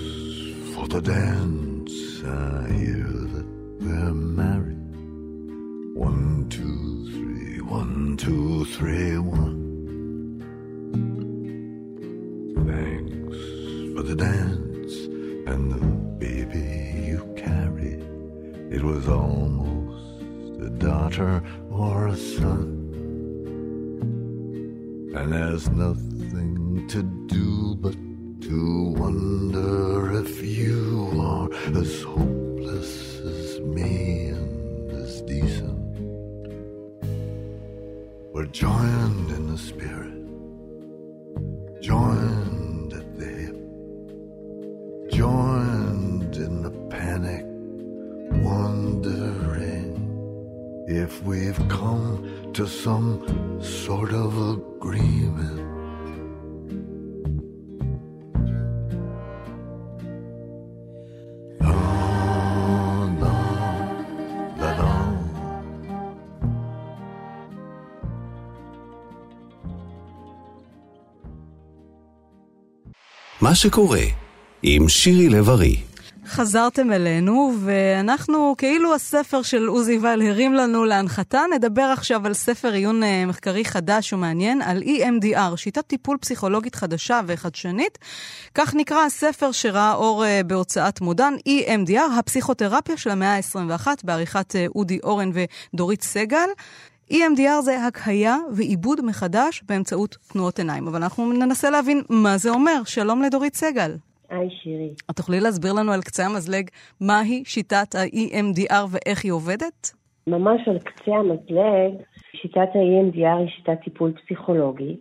[0.73, 2.23] for the dance.
[2.25, 3.45] I hear that
[3.81, 4.54] we're married.
[5.95, 9.63] One, two, three, one, two, three, one.
[12.67, 13.37] Thanks
[13.95, 14.93] for the dance
[15.47, 15.79] and the
[16.19, 18.03] baby you carried.
[18.69, 22.91] It was almost a daughter or a son.
[25.15, 27.64] And there's nothing to do
[73.45, 74.01] מה שקורה
[74.63, 75.77] עם שירי לב-ארי.
[76.27, 82.73] חזרתם אלינו, ואנחנו, כאילו הספר של עוזי וייל הרים לנו להנחתה, נדבר עכשיו על ספר
[82.73, 87.97] עיון אה, מחקרי חדש ומעניין, על EMDR, שיטת טיפול פסיכולוגית חדשה וחדשנית.
[88.55, 94.65] כך נקרא הספר שראה אור אה, בהוצאת מודן, EMDR, הפסיכותרפיה של המאה ה-21, בעריכת אה,
[94.75, 95.31] אודי אורן
[95.73, 96.49] ודורית סגל.
[97.11, 100.87] EMDR זה הקהייה ועיבוד מחדש באמצעות תנועות עיניים.
[100.87, 102.83] אבל אנחנו ננסה להבין מה זה אומר.
[102.85, 103.91] שלום לדורית סגל.
[104.29, 104.89] היי שירי.
[105.11, 106.69] את תוכלי להסביר לנו על קצה המזלג
[107.01, 109.91] מהי שיטת ה-EMDR ואיך היא עובדת?
[110.27, 114.97] ממש על קצה המזלג, שיטת ה-EMDR היא שיטת טיפול פסיכולוגי,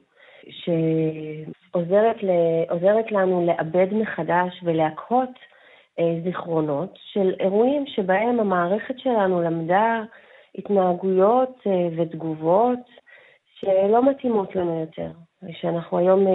[0.48, 3.16] שעוזרת ל...
[3.16, 5.30] לנו לעבד מחדש ולהקהות
[5.98, 10.02] אה, זיכרונות של אירועים שבהם המערכת שלנו למדה
[10.54, 12.78] התנהגויות אה, ותגובות
[13.54, 15.10] שלא מתאימות לנו יותר,
[15.42, 16.26] ושאנחנו היום,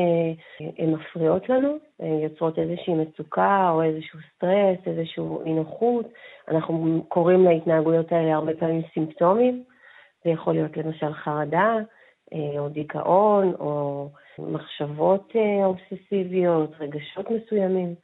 [0.77, 1.77] הן מפריעות לנו,
[2.23, 6.05] יוצרות איזושהי מצוקה או איזשהו סטרס, איזושהי אי נוחות.
[6.47, 9.63] אנחנו קוראים להתנהגויות האלה הרבה פעמים סימפטומים.
[10.23, 11.75] זה יכול להיות למשל חרדה,
[12.59, 14.07] או דיכאון, או
[14.39, 17.95] מחשבות אובססיביות, רגשות מסוימים.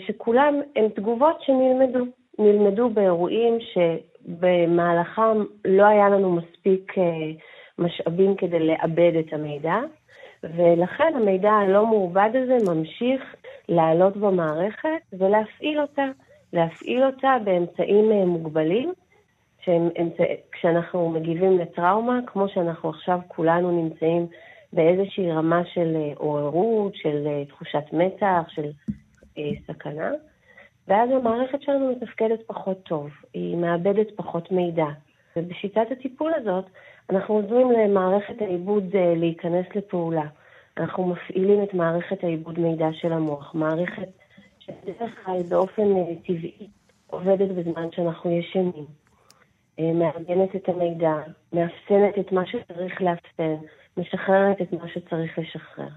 [0.00, 2.04] שכולם הם תגובות שנלמדו.
[2.38, 3.58] נלמדו באירועים
[4.26, 7.04] שבמהלכם לא היה לנו מספיק אה,
[7.78, 9.76] משאבים כדי לעבד את המידע,
[10.44, 13.22] ולכן המידע הלא מעובד הזה ממשיך
[13.68, 16.04] לעלות במערכת ולהפעיל אותה.
[16.52, 18.92] להפעיל אותה באמצעים אה, מוגבלים,
[19.64, 20.24] שהם אמצע...
[20.52, 24.26] כשאנחנו מגיבים לטראומה, כמו שאנחנו עכשיו כולנו נמצאים
[24.72, 28.70] באיזושהי רמה של אה, עוררות, של תחושת מתח, של
[29.66, 30.10] סכנה,
[30.90, 34.86] ואז המערכת שלנו מתפקדת פחות טוב, היא מאבדת פחות מידע.
[35.36, 36.64] ובשיטת הטיפול הזאת,
[37.10, 40.26] אנחנו עוזרים למערכת העיבוד אה, להיכנס לפעולה.
[40.76, 44.08] אנחנו מפעילים את מערכת העיבוד מידע של המוח, מערכת
[44.58, 46.68] שבדרך כלל באופן אה, טבעי
[47.06, 48.86] עובדת בזמן שאנחנו ישנים.
[49.78, 51.14] מארגנת את המידע,
[51.52, 53.54] מאפסנת את מה שצריך לאפסן,
[53.96, 55.88] משחררת את מה שצריך לשחרר.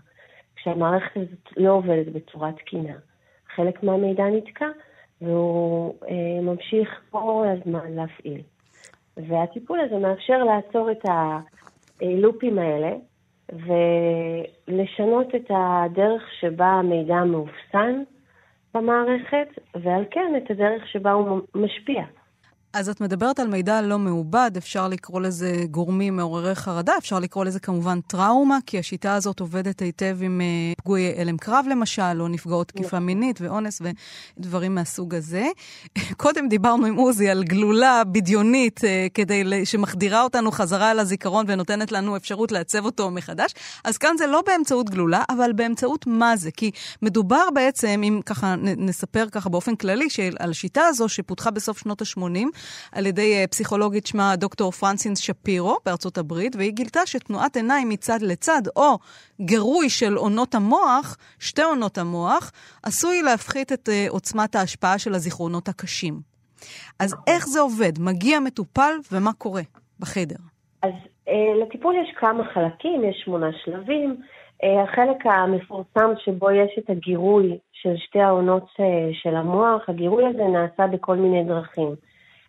[0.55, 2.93] כשהמערכת הזאת לא עובדת בצורה תקינה,
[3.55, 4.67] חלק מהמידע נתקע,
[5.21, 8.41] והוא אה, ממשיך כל הזמן להפעיל.
[9.17, 11.05] והטיפול הזה מאפשר לעצור את
[12.01, 12.91] הלופים האלה
[13.51, 18.03] ולשנות את הדרך שבה המידע מאופסן
[18.73, 22.03] במערכת, ועל כן את הדרך שבה הוא משפיע.
[22.73, 27.45] אז את מדברת על מידע לא מעובד, אפשר לקרוא לזה גורמים מעוררי חרדה, אפשר לקרוא
[27.45, 32.27] לזה כמובן טראומה, כי השיטה הזאת עובדת היטב עם uh, פגועי הלם קרב למשל, או
[32.27, 32.99] נפגעות תקיפה נכון.
[32.99, 33.81] מינית ואונס
[34.37, 35.47] ודברים מהסוג הזה.
[36.17, 38.83] קודם דיברנו עם עוזי על גלולה בדיונית uh,
[39.13, 43.53] כדי שמחדירה אותנו חזרה אל הזיכרון ונותנת לנו אפשרות לעצב אותו מחדש.
[43.83, 46.51] אז כאן זה לא באמצעות גלולה, אבל באמצעות מה זה?
[46.51, 50.07] כי מדובר בעצם, אם ככה נספר ככה באופן כללי,
[50.39, 52.47] על השיטה הזו שפותחה בסוף שנות ה-80,
[52.91, 58.21] על ידי אה, פסיכולוגית שמה דוקטור פרנסינס שפירו בארצות הברית, והיא גילתה שתנועת עיניים מצד
[58.21, 58.97] לצד, או
[59.41, 62.51] גירוי של עונות המוח, שתי עונות המוח,
[62.83, 66.33] עשוי להפחית את אה, עוצמת ההשפעה של הזיכרונות הקשים.
[66.99, 67.91] אז איך זה עובד?
[67.99, 69.61] מגיע מטופל ומה קורה
[69.99, 70.35] בחדר?
[70.83, 70.91] אז
[71.27, 74.17] אה, לטיפול יש כמה חלקים, יש שמונה שלבים.
[74.63, 80.43] אה, החלק המפורסם שבו יש את הגירוי של שתי העונות אה, של המוח, הגירוי הזה
[80.43, 81.95] נעשה בכל מיני דרכים.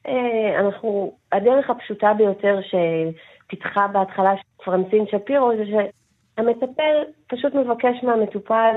[0.06, 4.30] אה, אנחנו, הדרך הפשוטה ביותר שפיתחה בהתחלה
[4.64, 8.74] פרנסין שפירו זה שהמטפל פשוט מבקש מהמטופל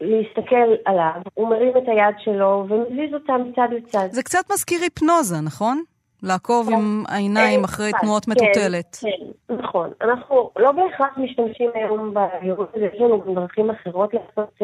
[0.00, 4.08] להסתכל עליו, הוא מרים את היד שלו ומזיז אותה מצד לצד.
[4.10, 5.82] זה קצת מזכיר היפנוזה, נכון?
[6.22, 7.14] לעקוב עם כן.
[7.14, 8.96] העיניים אה, אחרי תנועות מטוטלת.
[9.00, 9.08] כן,
[9.48, 9.90] כן, נכון.
[10.00, 14.58] אנחנו לא בהכרח משתמשים היום באירוע הזה, יש לנו גם דרכים אחרות לעשות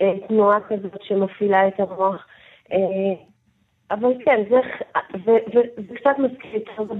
[0.00, 2.26] אה, תנועה כזאת שמפעילה את המוח.
[3.90, 4.56] אבל כן, זה,
[5.24, 6.94] זה, זה, זה קצת מזכיר את זה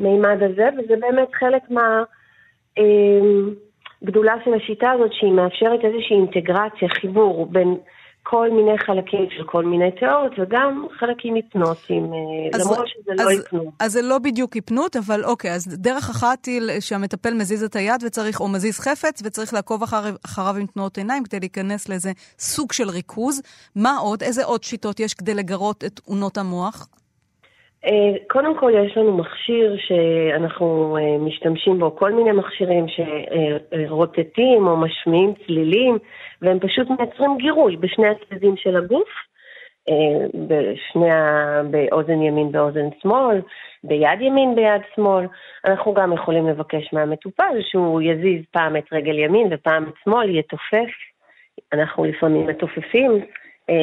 [0.00, 1.62] במימד הזה, וזה באמת חלק
[2.78, 7.76] מהגדולה אמ, של השיטה הזאת, שהיא מאפשרת איזושהי אינטגרציה, חיבור בין
[8.30, 13.26] כל מיני חלקים של כל מיני תיאוריות, וגם חלקים היפנוטיים, אה, למרות שזה לא אז,
[13.26, 13.74] לא היפנות.
[13.80, 18.02] אז זה לא בדיוק היפנות, אבל אוקיי, אז דרך אחת היא שהמטפל מזיז את היד
[18.06, 22.72] וצריך, או מזיז חפץ, וצריך לעקוב אחר, אחריו עם תנועות עיניים כדי להיכנס לאיזה סוג
[22.72, 23.42] של ריכוז.
[23.76, 24.22] מה עוד?
[24.22, 26.88] איזה עוד שיטות יש כדי לגרות את תאונות המוח?
[27.84, 27.90] אה,
[28.30, 35.32] קודם כל יש לנו מכשיר שאנחנו אה, משתמשים בו, כל מיני מכשירים שרוטטים או משמיעים
[35.46, 35.98] צלילים.
[36.42, 39.08] והם פשוט מייצרים גירוי בשני הצדדים של הגוף,
[39.88, 41.62] אה, בשני ה...
[41.70, 43.40] באוזן ימין באוזן שמאל,
[43.84, 45.26] ביד ימין ביד שמאל.
[45.64, 50.90] אנחנו גם יכולים לבקש מהמטופל שהוא יזיז פעם את רגל ימין ופעם את שמאל, יתופף.
[51.72, 53.20] אנחנו לפעמים מתופפים
[53.70, 53.74] אה,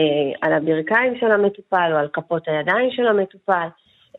[0.41, 3.67] על הברכיים של המטופל או על כפות הידיים של המטופל.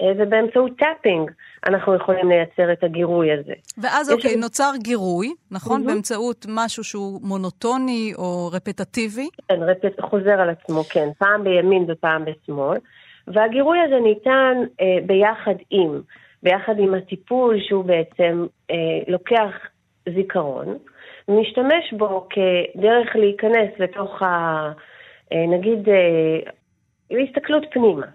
[0.01, 1.31] אה, ובאמצעות tapping
[1.67, 3.53] אנחנו יכולים לייצר את הגירוי הזה.
[3.79, 4.37] ואז אוקיי, יש...
[4.37, 5.83] נוצר גירוי, נכון?
[5.83, 5.87] Mm-hmm.
[5.87, 9.29] באמצעות משהו שהוא מונוטוני או רפטטיבי?
[9.49, 10.01] כן, רפט...
[10.01, 12.79] חוזר על עצמו, כן, פעם בימין ופעם בשמאל.
[13.27, 16.01] והגירוי הזה ניתן אה, ביחד עם,
[16.43, 18.77] ביחד עם הטיפול שהוא בעצם אה,
[19.09, 19.53] לוקח
[20.15, 20.77] זיכרון,
[21.29, 24.27] ומשתמש בו כדרך להיכנס לתוך ה...
[25.33, 26.51] אה, נגיד, אה,
[27.11, 28.07] להסתכלות פנימה.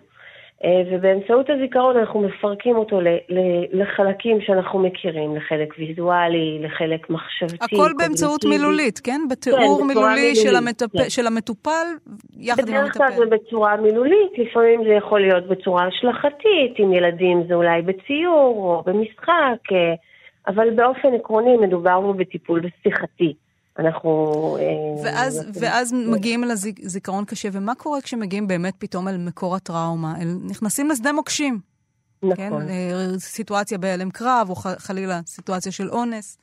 [0.64, 3.00] אה, ובאמצעות הזיכרון אנחנו מפרקים אותו
[3.72, 7.76] לחלקים שאנחנו מכירים, לחלק ויזואלי, לחלק מחשבתי.
[7.76, 8.46] הכל באמצעות.
[8.46, 9.22] מילולית, כן?
[9.30, 10.98] בתיאור בצורה מילולי מילולית, של, המטפ...
[10.98, 11.10] כן.
[11.10, 11.88] של המטופל
[12.38, 13.38] יחד עם בדרך כלל זה המטפל.
[13.38, 19.72] בצורה מילולית, לפעמים זה יכול להיות בצורה השלכתית, עם ילדים זה אולי בציור או במשחק,
[19.72, 19.94] אה,
[20.48, 23.34] אבל באופן עקרוני מדובר בטיפול שיחתי.
[23.80, 24.10] אנחנו...
[24.60, 29.56] אה, ואז, אנחנו- ואז מגיעים אל הזיכרון קשה, ומה קורה כשמגיעים באמת פתאום אל מקור
[29.56, 30.14] הטראומה?
[30.22, 31.60] אל, נכנסים לשדה מוקשים,
[32.36, 32.48] כן?
[32.48, 32.70] נכון.
[32.70, 36.38] אה, סיטואציה בהלם קרב, או ח- חלילה סיטואציה של אונס.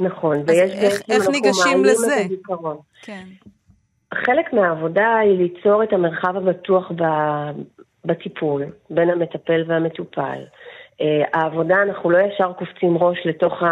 [0.00, 2.26] נכון, ויש איך- איך ניגשים לזה?
[3.02, 3.24] כן.
[4.14, 7.60] חלק מהעבודה היא ליצור את המרחב הבטוח ב-
[8.04, 10.42] בטיפול, בין המטפל והמטופל.
[11.00, 13.62] אה, העבודה, אנחנו לא ישר קופצים ראש לתוך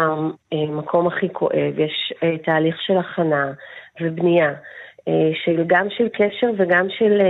[0.51, 3.51] המקום הכי כואב, יש אה, תהליך של הכנה
[4.01, 4.53] ובנייה,
[5.07, 7.21] אה, של, גם של קשר וגם של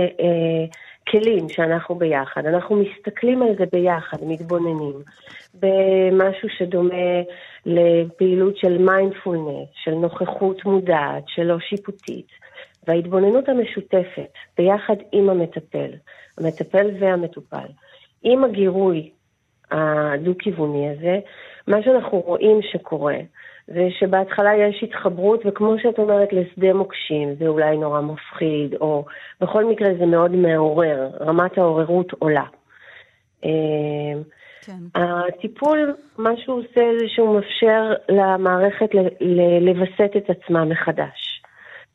[1.08, 2.46] כלים שאנחנו ביחד.
[2.46, 4.94] אנחנו מסתכלים על זה ביחד, מתבוננים,
[5.54, 7.22] במשהו שדומה
[7.66, 12.26] לפעילות של מיינדפולנס, של נוכחות מודעת, שלא שיפוטית.
[12.88, 15.90] וההתבוננות המשותפת ביחד עם המטפל,
[16.38, 17.66] המטפל והמטופל,
[18.22, 19.10] עם הגירוי
[19.70, 21.18] הדו-כיווני הזה,
[21.68, 23.16] מה שאנחנו רואים שקורה
[23.66, 29.04] זה שבהתחלה יש התחברות, וכמו שאת אומרת, לשדה מוקשים, זה אולי נורא מפחיד, או
[29.40, 32.44] בכל מקרה זה מאוד מעורר, רמת העוררות עולה.
[33.44, 33.50] אה,
[34.62, 35.00] כן.
[35.00, 38.90] הטיפול, מה שהוא עושה זה שהוא מאפשר למערכת
[39.60, 41.42] לווסת את עצמה מחדש.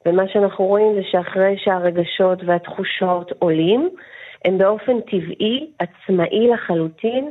[0.05, 3.89] ומה שאנחנו רואים זה שאחרי שהרגשות והתחושות עולים,
[4.45, 7.29] הם באופן טבעי, עצמאי לחלוטין,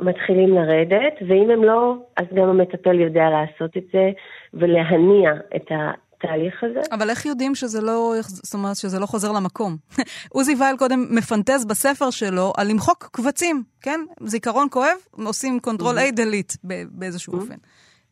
[0.00, 4.10] מתחילים לרדת, ואם הם לא, אז גם המטפל יודע לעשות את זה
[4.54, 6.80] ולהניע את התהליך הזה.
[6.92, 9.76] אבל איך יודעים שזה לא, זאת אומרת, שזה לא חוזר למקום?
[10.34, 14.00] עוזי וייל קודם מפנטז בספר שלו על למחוק קבצים, כן?
[14.20, 16.56] זיכרון כואב, עושים control A delete
[16.90, 17.56] באיזשהו אופן.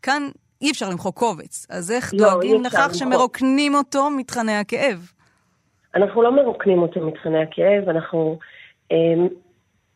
[0.02, 0.22] כאן
[0.62, 2.94] אי אפשר למחוק קובץ, אז איך לא, דואגים לכך למחוק.
[2.94, 5.12] שמרוקנים אותו מתכני הכאב?
[5.94, 8.38] אנחנו לא מרוקנים אותו מתכני הכאב, אנחנו
[8.92, 8.96] אה,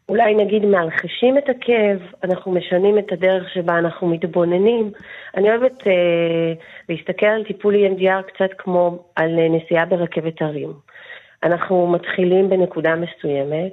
[0.08, 4.90] אולי נגיד מאלחשים את הכאב, אנחנו משנים את הדרך שבה אנחנו מתבוננים.
[5.36, 6.52] אני אוהבת אה,
[6.88, 10.72] להסתכל על טיפול EMDR קצת כמו על אה, נסיעה ברכבת הרים.
[11.42, 13.72] אנחנו מתחילים בנקודה מסוימת,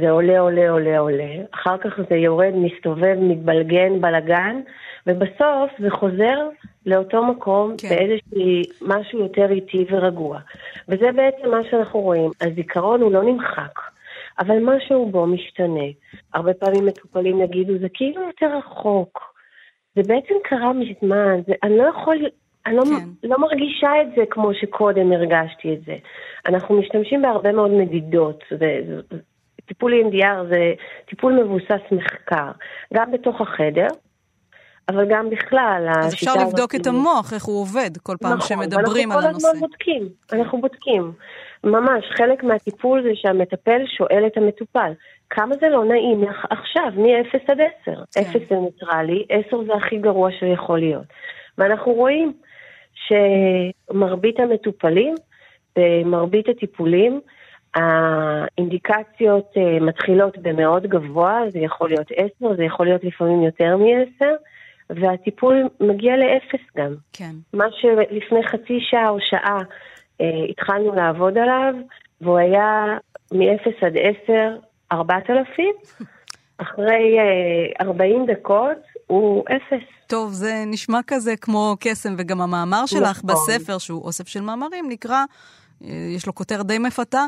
[0.00, 4.60] זה עולה, עולה, עולה, עולה, אחר כך זה יורד, מסתובב, מתבלגן, בלגן,
[5.06, 6.48] ובסוף זה חוזר
[6.86, 7.88] לאותו מקום כן.
[7.88, 7.94] כן.
[7.94, 10.38] באיזשהי משהו יותר איטי ורגוע.
[10.88, 12.30] וזה בעצם מה שאנחנו רואים.
[12.40, 13.80] הזיכרון הוא לא נמחק,
[14.38, 15.86] אבל משהו בו משתנה.
[16.34, 19.34] הרבה פעמים מטופלים יגידו, זה כאילו יותר רחוק.
[19.96, 22.16] זה בעצם קרה מזמן, זה, אני לא יכול,
[22.66, 22.90] אני לא, כן.
[22.90, 23.28] כן.
[23.28, 25.96] לא מרגישה את זה כמו שקודם הרגשתי את זה.
[26.46, 28.44] אנחנו משתמשים בהרבה מאוד מדידות.
[28.50, 29.16] זה, זה,
[29.66, 30.72] טיפול EMDR זה
[31.08, 32.50] טיפול מבוסס מחקר,
[32.94, 33.88] גם בתוך החדר,
[34.88, 35.88] אבל גם בכלל.
[35.98, 39.20] אז אפשר לבדוק הזאת את המוח, איך הוא עובד, כל פעם נכון, שמדברים על ואנחנו
[39.22, 39.48] כל הנושא.
[39.48, 41.12] הזמן בודקים, אנחנו בודקים.
[41.64, 44.92] ממש, חלק מהטיפול זה שהמטפל שואל את המטופל,
[45.30, 48.02] כמה זה לא נעים לך עכשיו, מ-0 עד 10.
[48.14, 48.20] כן.
[48.20, 51.04] 0 זה ניטרלי, 10 זה הכי גרוע שיכול להיות.
[51.58, 52.32] ואנחנו רואים
[52.94, 55.14] שמרבית המטופלים,
[55.76, 57.20] במרבית הטיפולים,
[57.74, 64.24] האינדיקציות אה, מתחילות במאוד גבוה, זה יכול להיות 10, זה יכול להיות לפעמים יותר מ-10,
[64.90, 66.94] והטיפול מגיע לאפס גם.
[67.12, 67.30] כן.
[67.54, 69.58] מה שלפני חצי שעה או שעה
[70.50, 71.74] התחלנו לעבוד עליו,
[72.20, 72.98] והוא היה
[73.32, 74.56] מ-0 עד 10,
[74.92, 75.74] 4,000,
[76.62, 79.78] אחרי אה, 40 דקות הוא 0.
[80.06, 83.30] טוב, זה נשמע כזה כמו קסם, וגם המאמר שלך נכון.
[83.30, 85.24] בספר, שהוא אוסף של מאמרים, נקרא,
[85.84, 87.26] אה, יש לו כותרת די מפתה,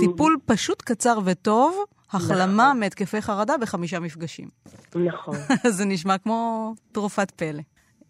[0.00, 2.80] טיפול פשוט קצר וטוב, החלמה נכון.
[2.80, 4.48] מהתקפי חרדה בחמישה מפגשים.
[4.94, 5.36] נכון.
[5.76, 7.62] זה נשמע כמו תרופת פלא.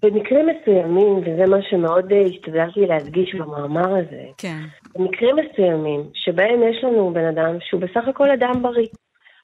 [0.02, 4.58] במקרים מסוימים, וזה מה שמאוד אה, השתדלתי להדגיש במאמר הזה, כן,
[4.94, 8.86] במקרים מסוימים שבהם יש לנו בן אדם שהוא בסך הכל אדם בריא,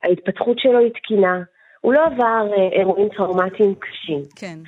[0.02, 1.42] ההתפתחות שלו היא תקינה,
[1.80, 4.22] הוא לא עבר אה, אירועים טראומטיים קשים.
[4.36, 4.58] כן.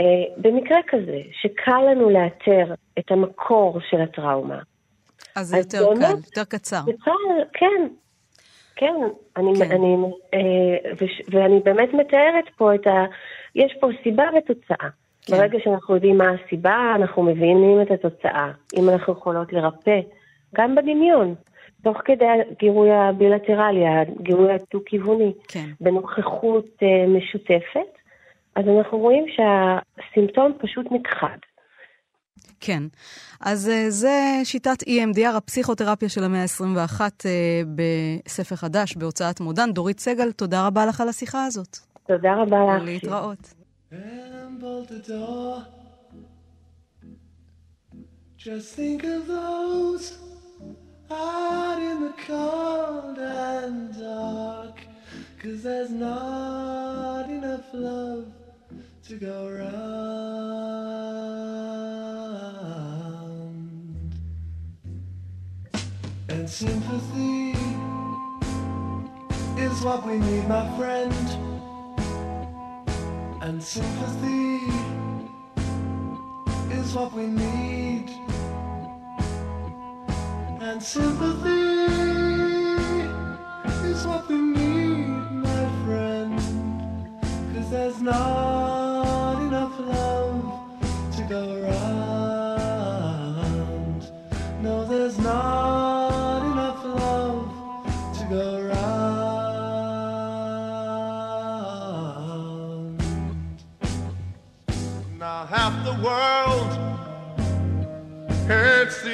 [0.00, 0.04] אה,
[0.36, 4.58] במקרה כזה, שקל לנו לאתר את המקור של הטראומה,
[5.36, 6.80] אז זה יותר באמת- קל, יותר קצר.
[7.04, 7.10] קל,
[7.52, 7.88] כן,
[8.76, 8.94] כן,
[9.36, 9.68] אני, כן.
[9.68, 9.72] כן.
[9.72, 9.96] אני,
[10.34, 13.04] אה, וש, ואני באמת מתארת פה את ה...
[13.54, 14.88] יש פה סיבה ותוצאה.
[15.30, 15.36] כן.
[15.36, 18.50] ברגע שאנחנו יודעים מה הסיבה, אנחנו מבינים את התוצאה.
[18.76, 20.00] אם אנחנו יכולות לרפא,
[20.54, 21.34] גם בדמיון,
[21.82, 25.68] תוך כדי הגירוי הבילטרלי, הגירוי הדו-כיווני, כן.
[25.80, 27.98] בנוכחות אה, משותפת,
[28.54, 31.38] אז אנחנו רואים שהסימפטום פשוט נכחד.
[32.60, 32.82] כן.
[33.40, 37.26] אז uh, זה שיטת EMDR, הפסיכותרפיה של המאה ה-21 uh,
[37.74, 39.72] בספר חדש, בהוצאת מודן.
[39.72, 41.76] דורית סגל, תודה רבה לך על השיחה הזאת.
[42.06, 42.82] תודה רבה לך.
[42.84, 43.54] להתראות.
[48.36, 50.18] Just think of those
[51.10, 54.80] out in the cold and dark.
[55.40, 58.32] Cause there's not enough love
[59.06, 59.74] to go round.
[66.30, 67.52] And sympathy
[69.60, 71.47] is what we need, my friend.
[73.40, 74.58] And sympathy
[76.70, 78.10] is what we need.
[80.60, 81.88] And sympathy
[83.88, 85.06] is what we need,
[85.48, 86.40] my friend.
[87.54, 90.42] Cause there's not enough love
[91.16, 91.67] to go around.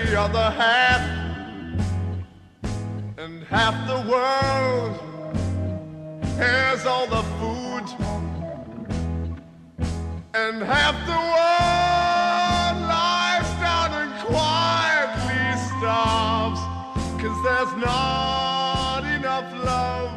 [0.03, 1.03] The other half,
[3.17, 4.99] and half the world
[6.37, 7.87] has all the food,
[10.35, 15.47] and half the world lies down and quietly
[15.79, 16.61] starves,
[17.23, 20.11] cause there's not enough love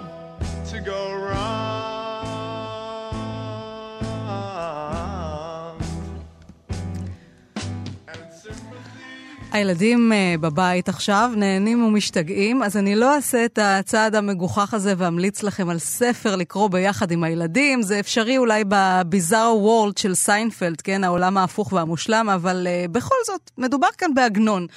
[0.71, 1.46] to go round.
[9.51, 15.43] הילדים אה, בבית עכשיו נהנים ומשתגעים, אז אני לא אעשה את הצעד המגוחך הזה ואמליץ
[15.43, 17.81] לכם על ספר לקרוא ביחד עם הילדים.
[17.81, 21.03] זה אפשרי אולי ב Bizarro World של סיינפלד, כן?
[21.03, 24.67] העולם ההפוך והמושלם, אבל אה, בכל זאת, מדובר כאן בעגנון.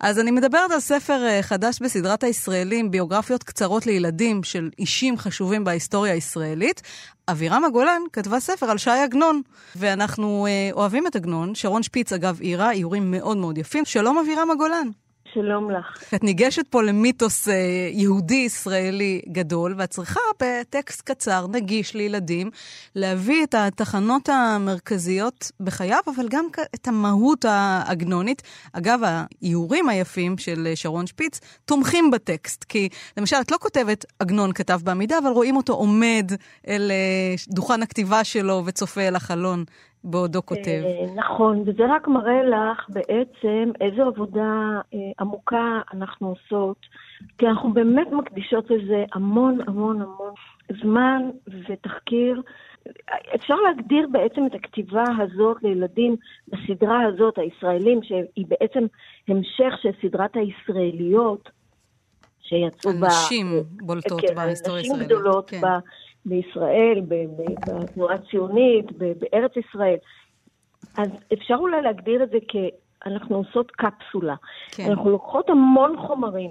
[0.00, 5.64] אז אני מדברת על ספר אה, חדש בסדרת הישראלים, ביוגרפיות קצרות לילדים של אישים חשובים
[5.64, 6.82] בהיסטוריה הישראלית.
[7.28, 9.42] אבירמה גולן כתבה ספר על ש"י עגנון,
[9.76, 11.54] ואנחנו אה, אוהבים את עגנון.
[11.54, 13.84] שרון שפיץ, אגב, עירה איורים מאוד מאוד יפים.
[13.84, 14.88] שלום אבירם הגולן.
[15.34, 16.14] שלום לך.
[16.14, 17.54] את ניגשת פה למיתוס אה,
[17.92, 22.50] יהודי-ישראלי גדול, ואת צריכה בטקסט קצר, נגיש לילדים,
[22.94, 26.44] להביא את התחנות המרכזיות בחייו, אבל גם
[26.74, 28.42] את המהות העגנונית.
[28.72, 34.80] אגב, האיורים היפים של שרון שפיץ תומכים בטקסט, כי למשל, את לא כותבת עגנון כתב
[34.84, 36.32] בעמידה, אבל רואים אותו עומד
[36.68, 39.64] אל אה, דוכן הכתיבה שלו וצופה אל החלון.
[40.04, 40.82] בעודו כותב.
[40.84, 46.76] אה, נכון, וזה רק מראה לך בעצם איזו עבודה אה, עמוקה אנחנו עושות,
[47.38, 50.34] כי אנחנו באמת מקדישות לזה המון המון המון
[50.82, 51.22] זמן
[51.68, 52.42] ותחקיר.
[53.34, 56.16] אפשר להגדיר בעצם את הכתיבה הזאת לילדים
[56.48, 58.86] בסדרה הזאת, הישראלים, שהיא בעצם
[59.28, 61.48] המשך של סדרת הישראליות
[62.40, 63.04] שיצאו ב...
[63.04, 63.46] נשים
[63.82, 65.18] בולטות כן, בהיסטוריה נשים הישראלית.
[65.18, 65.60] גדולות כן.
[66.26, 69.96] בישראל, בתנועה הציונית, בארץ ישראל.
[70.98, 74.34] אז אפשר אולי להגדיר את זה כאנחנו עושות קפסולה.
[74.70, 74.90] כן.
[74.90, 76.50] אנחנו לוקחות המון חומרים,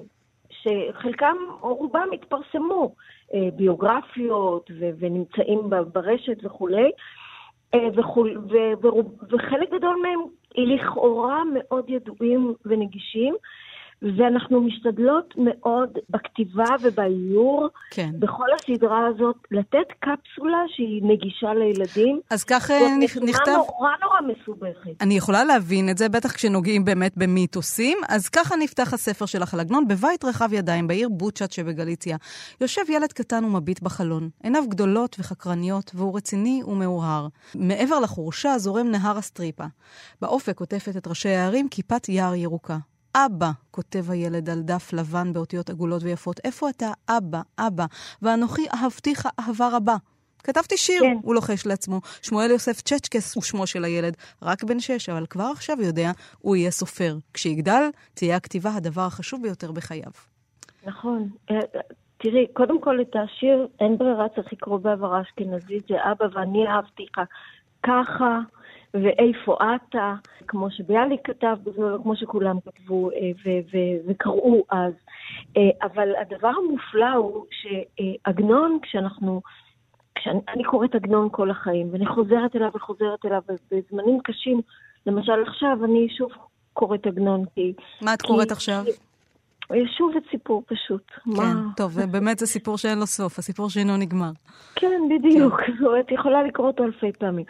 [0.50, 2.96] שחלקם או רובם התפרסמו,
[3.34, 6.92] אה, ביוגרפיות ו- ונמצאים ברשת וכולי,
[7.74, 8.88] אה, וכול, ו-
[9.32, 10.20] וחלק גדול מהם
[10.58, 13.36] לכאורה מאוד ידועים ונגישים,
[14.04, 18.12] ואנחנו משתדלות מאוד בכתיבה ובאיור, כן.
[18.20, 22.20] בכל הסדרה הזאת, לתת קפסולה שהיא נגישה לילדים.
[22.30, 22.80] אז כך אה,
[23.14, 23.52] זאת נכתב...
[23.52, 25.02] נורא נורא מסובכת.
[25.02, 27.98] אני יכולה להבין את זה, בטח כשנוגעים באמת במיתוסים.
[28.10, 32.18] אז ככה נפתח הספר שלך על עגנון, בבית רחב ידיים, בעיר בוצ'אט שבגליציה.
[32.62, 37.28] יושב ילד קטן ומביט בחלון, עיניו גדולות וחקרניות, והוא רציני ומאוהר.
[37.56, 39.66] מעבר לחורשה זורם נהר הסטריפה.
[40.22, 42.78] באופק עוטפת את ראשי הערים כיפת יער ירוקה.
[43.16, 47.86] אבא, כותב הילד על דף לבן באותיות עגולות ויפות, איפה אתה, אבא, אבא?
[48.22, 49.96] ואנוכי אהבתיך אהבה רבה.
[50.44, 51.18] כתבתי שיר, כן.
[51.22, 52.02] הוא לוחש לעצמו.
[52.22, 56.56] שמואל יוסף צ'צ'קס הוא שמו של הילד, רק בן שש, אבל כבר עכשיו יודע, הוא
[56.56, 57.16] יהיה סופר.
[57.34, 60.12] כשיגדל, תהיה הכתיבה הדבר החשוב ביותר בחייו.
[60.86, 61.30] נכון.
[61.52, 61.60] אה,
[62.18, 67.12] תראי, קודם כל את השיר, אין ברירה, צריך לקרוא בעברה אשכנזית, זה אבא ואני אהבתיך
[67.84, 68.40] ככה,
[68.94, 70.14] ואיפה אתה,
[70.48, 73.32] כמו שביאליק כתב בזמנו, כמו שכולם כתבו אה,
[74.08, 74.94] וקראו אז.
[75.58, 79.42] אה, אבל הדבר המופלא הוא שעגנון, כשאנחנו,
[80.16, 84.62] כשאני קוראת עגנון כל החיים, ואני חוזרת אליו וחוזרת אליו, ובזמנים קשים,
[85.06, 86.32] למשל עכשיו, אני שוב
[86.74, 87.74] קוראת עגנון, כי...
[88.02, 88.84] מה את כי- קוראת עכשיו?
[89.98, 91.12] שוב את סיפור פשוט.
[91.12, 91.54] כן, מה?
[91.78, 94.32] טוב, באמת זה סיפור שאין לו סוף, הסיפור שאינו נגמר.
[94.76, 95.62] כן, בדיוק.
[95.80, 97.46] זאת אומרת, יכולה לקרוא אותו אלפי פעמים.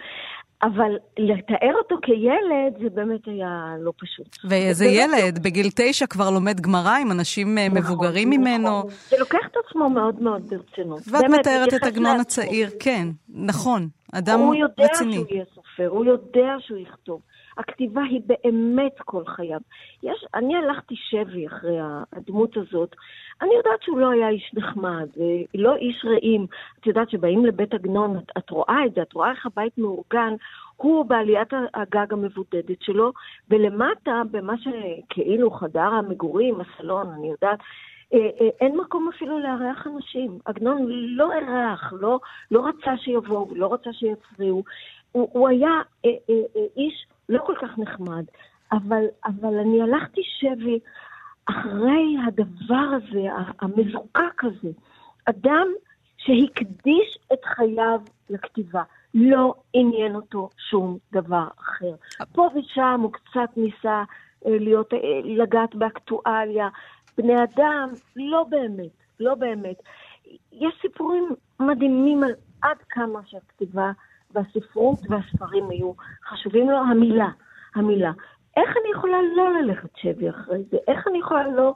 [0.64, 4.38] אבל לתאר אותו כילד זה באמת היה לא פשוט.
[4.50, 8.42] ואיזה באמת ילד, בגיל תשע כבר לומד גמרא עם אנשים אה, נכון, מבוגרים נכון.
[8.42, 11.02] ממנו, זה לוקח את עצמו מאוד מאוד ברצינות.
[11.12, 12.20] ואת באמת, מתארת את עגנון.
[12.20, 15.14] הצעיר, כן, נכון, אדם הוא יודע רציני.
[15.14, 17.22] שהוא יהיה סופר, הוא יודע שהוא יכתוב.
[17.58, 19.60] הכתיבה היא באמת כל חייו.
[20.04, 21.78] יש, אני הלכתי שבי אחרי
[22.14, 22.96] הדמות הזאת.
[23.42, 26.46] אני יודעת שהוא לא היה איש נחמד, אה, לא איש רעים.
[26.80, 30.34] את יודעת שבאים לבית עגנון, את, את רואה את זה, את רואה איך הבית מאורגן.
[30.76, 33.12] הוא בעליית הגג המבודדת שלו,
[33.50, 37.60] ולמטה, במה שכאילו חדר המגורים, הסלון, אני יודעת,
[38.14, 40.38] אה, אה, אין מקום אפילו לארח אנשים.
[40.46, 42.20] עגנון לא אירח, לא,
[42.52, 44.64] לא רצה שיבואו, לא רצה שיפריעו.
[45.12, 48.24] הוא, הוא היה אה, אה, אה, איש לא כל כך נחמד,
[48.72, 50.80] אבל, אבל אני הלכתי שבי
[51.46, 53.28] אחרי הדבר הזה,
[53.62, 54.72] המזוקק הזה.
[55.26, 55.68] אדם
[56.18, 58.84] שהקדיש את חייו לכתיבה.
[59.14, 61.96] לא עניין אותו שום דבר אחר.
[62.32, 64.04] פה ושם הוא קצת ניסה
[64.46, 66.68] אה, להיות, אה, לגעת באקטואליה.
[67.18, 69.76] בני אדם, לא באמת, לא באמת.
[70.52, 73.92] יש סיפורים מדהימים על עד כמה שהכתיבה
[74.34, 75.94] והספרות והספרים היו
[76.30, 77.30] חשובים לו, המילה,
[77.76, 78.12] המילה.
[78.58, 80.78] איך אני יכולה לא ללכת שבי אחרי זה?
[80.88, 81.74] איך אני יכולה לא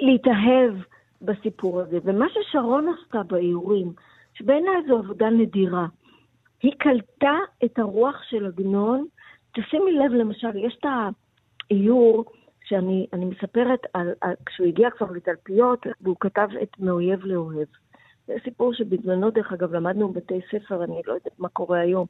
[0.00, 0.74] להתאהב
[1.22, 1.98] בסיפור הזה?
[2.04, 3.92] ומה ששרון עשתה באיורים,
[4.34, 5.86] שבעיניי זו עבודה נדירה,
[6.62, 9.06] היא קלטה את הרוח של עגנון.
[9.52, 10.86] תשימי לב, למשל, יש את
[11.70, 12.24] האיור
[12.64, 17.68] שאני אני מספרת על, על, כשהוא הגיע כבר לתלפיות, והוא כתב את מאויב לאוהב.
[18.26, 22.06] זה סיפור שבזמנו, דרך אגב, למדנו בבתי ספר, אני לא יודעת מה קורה היום,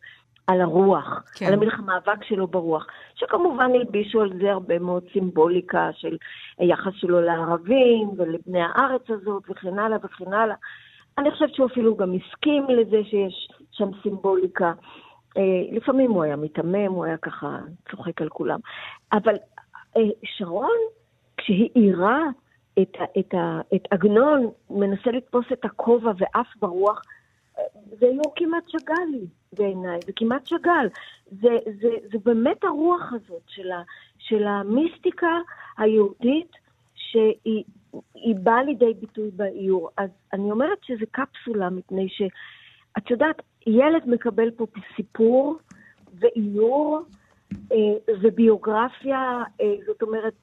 [0.47, 1.47] על הרוח, כן.
[1.47, 6.17] על המאבק שלו ברוח, שכמובן הלבישו על זה הרבה מאוד סימבוליקה של
[6.59, 10.57] היחס שלו לערבים ולבני הארץ הזאת וכן הלאה וכן הלאה.
[11.19, 14.73] אני חושבת שהוא אפילו גם הסכים לזה שיש שם סימבוליקה.
[15.37, 15.43] אה,
[15.73, 17.59] לפעמים הוא היה מיתמם, הוא היה ככה
[17.91, 18.59] צוחק על כולם.
[19.13, 19.35] אבל
[19.97, 20.79] אה, שרון,
[21.37, 22.23] כשהיא עירה
[22.79, 23.35] את, ה- את,
[23.75, 27.03] את עגנון, מנסה לתפוס את הכובע ועף ברוח,
[27.99, 30.89] זה איור כמעט שאגאלי בעיניי, זה כמעט שאגאל.
[31.31, 31.49] זה,
[31.81, 33.83] זה, זה באמת הרוח הזאת של, ה,
[34.18, 35.39] של המיסטיקה
[35.79, 36.53] היהודית,
[36.95, 37.64] שהיא
[38.14, 39.91] היא באה לידי ביטוי באיור.
[39.97, 44.66] אז אני אומרת שזה קפסולה, מפני שאת יודעת, ילד מקבל פה
[44.97, 45.59] סיפור
[46.14, 47.01] ואיור
[47.73, 50.35] אה, וביוגרפיה, אה, זאת אומרת,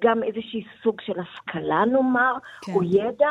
[0.00, 2.72] גם איזשהי סוג של השכלה נאמר, כן.
[2.72, 3.30] או ידע,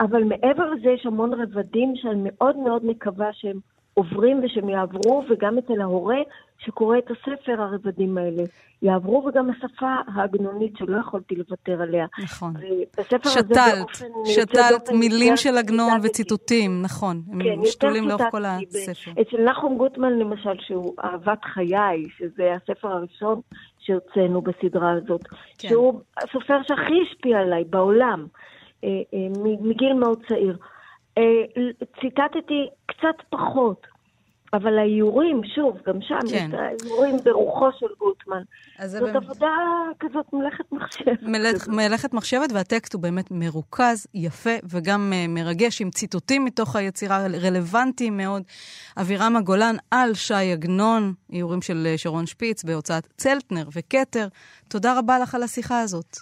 [0.00, 3.58] אבל מעבר לזה יש המון רבדים שאני מאוד מאוד מקווה שהם
[3.94, 6.18] עוברים ושהם יעברו, וגם אצל ההורה
[6.58, 8.42] שקורא את הספר, הרבדים האלה
[8.82, 12.06] יעברו, וגם השפה העגנונית שלא יכולתי לוותר עליה.
[12.22, 12.54] נכון.
[13.24, 13.86] שתלת,
[14.24, 16.00] שתלת מילים של עגנון.
[16.02, 17.22] וציטוטים, נכון.
[17.32, 19.10] הם כן, יותר משתולים לאורך כל הספר.
[19.20, 23.40] אצל נחום גוטמן למשל, שהוא אהבת חיי, שזה הספר הראשון
[23.82, 25.28] שהוצאנו בסדרה הזאת,
[25.58, 25.68] כן.
[25.68, 28.26] שהוא הסופר שהכי השפיע עליי בעולם,
[28.84, 29.28] אה, אה,
[29.62, 30.56] מגיל מאוד צעיר.
[31.18, 31.42] אה,
[32.00, 33.86] ציטטתי קצת פחות,
[34.52, 36.50] אבל האיורים, שוב, גם שם כן.
[36.54, 38.42] יש האיורים ברוחו של גוטמן.
[38.86, 39.46] זאת באמת- עבודה
[40.00, 41.10] כזאת מלאכת מחשב.
[41.28, 47.26] מלאכת- מלאכת מחשבת, והטקסט הוא באמת מרוכז, יפה וגם אה, מרגש, עם ציטוטים מתוך היצירה,
[47.42, 48.42] רלוונטיים מאוד.
[49.00, 54.28] אבירם הגולן על ש"י עגנון, איורים של אה, שרון שפיץ בהוצאת צלטנר וכתר.
[54.68, 56.16] תודה רבה לך על השיחה הזאת.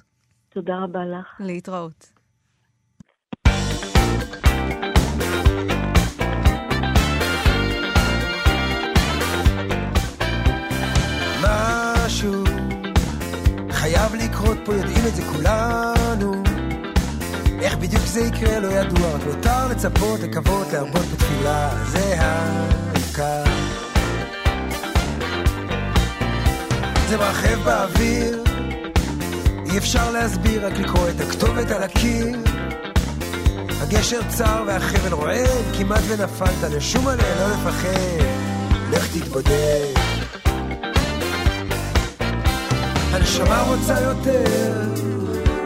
[0.49, 1.41] תודה רבה לך.
[1.41, 2.20] להתראות.
[14.51, 16.43] לקרות פה, יודעים את זה כולנו.
[17.61, 23.45] איך בדיוק זה יקרה לא ידוע, רק נותר לצפות, לקוות, להרבות בתפילה, זה העיקר.
[27.09, 28.45] זה מרחב באוויר,
[29.71, 32.37] אי אפשר להסביר, רק לקרוא את הכתובת על הקיר.
[33.81, 38.25] הגשר צר והחבל רועד, כמעט ונפלת, לשום עליה לא לפחד,
[38.91, 40.00] לך תתבודד.
[43.13, 44.73] הנשמה רוצה יותר,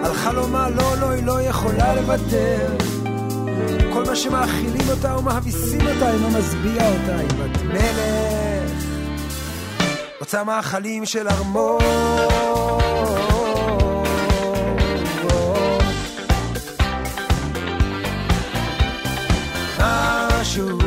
[0.05, 2.77] על חלומה לא, לא, היא לא יכולה לוותר.
[3.93, 8.85] כל מה שמאכילים אותה ומהביסים אותה אינו משביע אותה, היא בת מלך.
[10.21, 11.81] רוצה מאכלים של ארמון.
[20.41, 20.79] משהו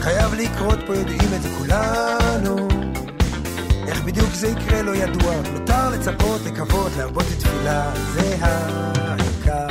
[0.00, 1.48] חייב לקרות פה, יודעים את זה
[6.06, 9.66] לצפות, לקוות, להרבות לתפילה, זה העיקר.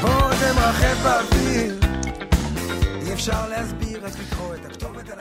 [0.00, 0.52] פה זה
[1.02, 1.80] באוויר,
[3.06, 4.00] אי אפשר להסביר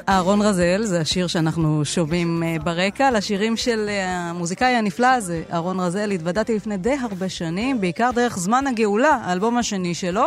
[0.10, 5.80] אהרון רזל, זה השיר שאנחנו שומעים אה, ברקע, לשירים של אה, המוזיקאי הנפלא הזה, אהרון
[5.80, 10.26] רזל, התוודעתי לפני די הרבה שנים, בעיקר דרך זמן הגאולה, האלבום השני שלו.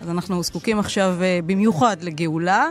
[0.00, 2.68] אז אנחנו זקוקים עכשיו אה, במיוחד לגאולה.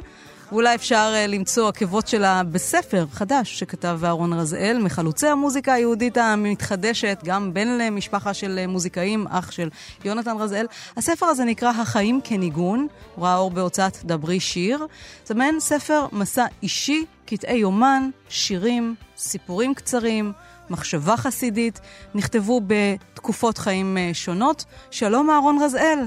[0.52, 7.20] ואולי אפשר uh, למצוא עקבות שלה בספר חדש שכתב אהרון רזאל, מחלוצי המוזיקה היהודית המתחדשת,
[7.24, 9.70] גם בן למשפחה של uh, מוזיקאים, אח של
[10.04, 10.66] יונתן רזאל.
[10.98, 14.88] הספר הזה נקרא החיים כניגון, הוא ראה אור בהוצאת דברי שיר.
[15.26, 20.32] זה מעין ספר מסע אישי, קטעי יומן, שירים, סיפורים קצרים.
[20.70, 21.80] מחשבה חסידית,
[22.16, 24.66] נכתבו בתקופות חיים uh, שונות.
[24.92, 26.00] שלום אהרון רזאל.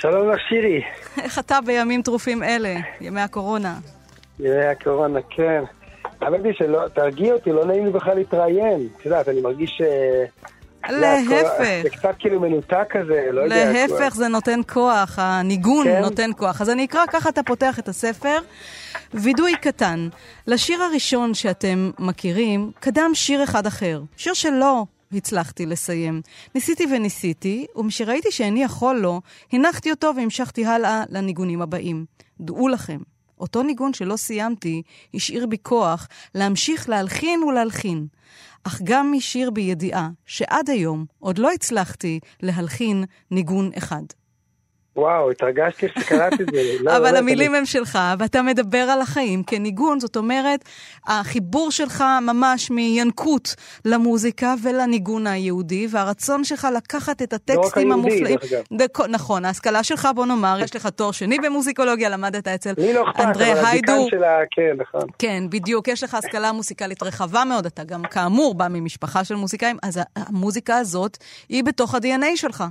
[0.00, 0.82] שלום לך שירי.
[1.22, 3.78] איך אתה בימים טרופים אלה, ימי הקורונה?
[4.40, 5.62] ימי הקורונה, כן.
[6.20, 8.88] האמת היא שלא, תרגיע אותי, לא נעים לי בכלל להתראיין.
[8.96, 9.82] את יודעת, אני מרגיש ש...
[10.90, 11.82] להפך.
[11.82, 13.72] זה קצת כאילו מנותק כזה, לא יודע.
[13.72, 16.00] להפך, זה נותן כוח, הניגון כן?
[16.00, 16.60] נותן כוח.
[16.60, 18.38] אז אני אקרא, ככה אתה פותח את הספר.
[19.14, 20.08] וידוי קטן,
[20.46, 24.00] לשיר הראשון שאתם מכירים, קדם שיר אחד אחר.
[24.16, 26.22] שיר שלא הצלחתי לסיים.
[26.54, 29.20] ניסיתי וניסיתי, ומשראיתי שאיני יכול לו,
[29.52, 32.04] הנחתי אותו והמשכתי הלאה לניגונים הבאים.
[32.40, 32.98] דעו לכם,
[33.40, 34.82] אותו ניגון שלא סיימתי,
[35.14, 38.06] השאיר בי כוח להמשיך להלחין ולהלחין.
[38.64, 44.02] אך גם השאיר בי ידיעה שעד היום עוד לא הצלחתי להלחין ניגון אחד.
[44.96, 46.62] וואו, התרגשתי שקראתי את זה.
[46.84, 50.64] לא, אבל באמת, המילים אני- הם שלך, ואתה מדבר על החיים כניגון, זאת אומרת,
[51.06, 58.36] החיבור שלך ממש מינקות למוזיקה ולניגון היהודי, והרצון שלך לקחת את הטקסטים היהודי, המופלאים.
[58.72, 59.06] דרך אגב.
[59.10, 64.06] נכון, ההשכלה שלך, בוא נאמר, יש לך תואר שני במוזיקולוגיה, למדת אצל לא אנדרי היידו.
[64.10, 65.08] שלה, כן, נכון.
[65.18, 69.76] כן, בדיוק, יש לך השכלה מוסיקלית רחבה מאוד, אתה גם כאמור בא ממשפחה של מוזיקאים,
[69.82, 71.16] אז המוזיקה הזאת
[71.48, 72.64] היא בתוך ה-DNA שלך.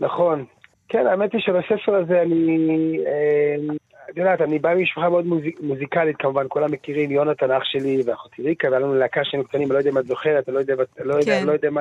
[0.00, 0.44] נכון.
[0.92, 2.98] כן, האמת היא שבספר הזה אני...
[3.06, 3.74] אה,
[4.10, 8.42] את יודעת, אני בא ממשפחה מאוד מוזיק, מוזיקלית, כמובן, כולם מכירים, יונתן אח שלי ואחותי
[8.42, 10.74] ריקה, והיה לנו להקה שהיינו קטנים, אני לא יודע אם את זוכרת, אני לא יודע,
[10.98, 11.46] לא יודע, כן.
[11.46, 11.80] לא יודע מה,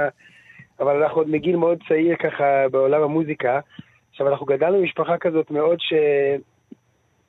[0.80, 3.59] אבל אנחנו עוד מגיל מאוד צעיר ככה בעולם המוזיקה.
[4.12, 5.93] עכשיו, אנחנו גדלנו במשפחה כזאת מאוד ש...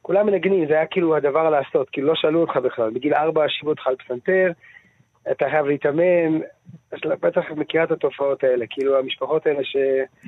[0.03, 3.70] כולם מנגנים, זה היה כאילו הדבר לעשות, כאילו לא שאלו אותך בכלל, בגיל ארבע השיבו
[3.70, 4.51] אותך על פסנתר,
[5.31, 6.41] אתה חייב להתאמן,
[6.93, 9.77] אז בטח מכירה את התופעות האלה, כאילו המשפחות האלה ש...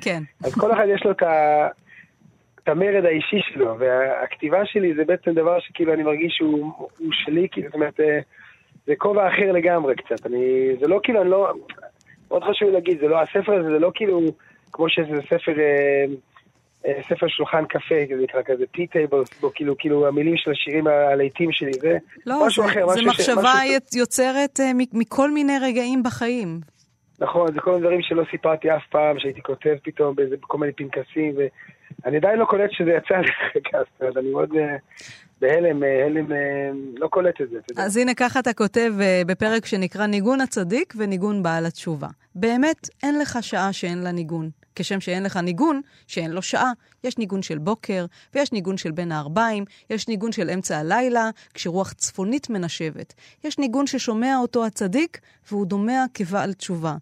[0.01, 0.21] כן.
[0.43, 1.67] אז כל אחד יש לו את, ה...
[2.63, 7.47] את המרד האישי שלו, והכתיבה שלי זה בעצם דבר שכאילו אני מרגיש שהוא הוא שלי,
[7.51, 8.19] כאילו, זאת אומרת, אה,
[8.87, 10.25] זה כובע אחר לגמרי קצת.
[10.25, 11.53] אני, זה לא כאילו, אני לא,
[12.27, 14.21] מאוד חשוב להגיד, זה לא, הספר הזה זה לא כאילו,
[14.71, 16.05] כמו שזה ספר, אה,
[17.09, 19.17] ספר שולחן קפה, זה נקרא כזה, טי טייבל,
[19.55, 22.87] כאילו, כאילו המילים של השירים הלהיטים שלי, זה לא, משהו זה, אחר.
[22.87, 26.59] זה משהו ש- מחשבה משהו- יוצרת אה, מ- מכל מיני רגעים בחיים.
[27.19, 30.73] נכון, זה כל מיני דברים שלא סיפרתי אף פעם, שהייתי כותב פתאום באיזה, בכל מיני
[30.73, 31.35] פנקסים,
[32.05, 33.15] ואני עדיין לא קולט שזה יצא
[33.71, 34.75] זאת אומרת, אני מאוד אה,
[35.41, 36.37] בהלם, אה, הלם, אה,
[36.97, 37.57] לא קולט את זה.
[37.77, 42.07] אז הנה ככה אתה כותב אה, בפרק שנקרא ניגון הצדיק וניגון בעל התשובה.
[42.35, 44.49] באמת, אין לך שעה שאין לה ניגון.
[44.75, 46.71] כשם שאין לך ניגון שאין לו שעה.
[47.03, 51.93] יש ניגון של בוקר, ויש ניגון של בין הערביים, יש ניגון של אמצע הלילה, כשרוח
[51.93, 53.13] צפונית מנשבת.
[53.43, 55.19] יש ניגון ששומע אותו הצדיק,
[55.51, 56.95] והוא דומע כבעל תשובה.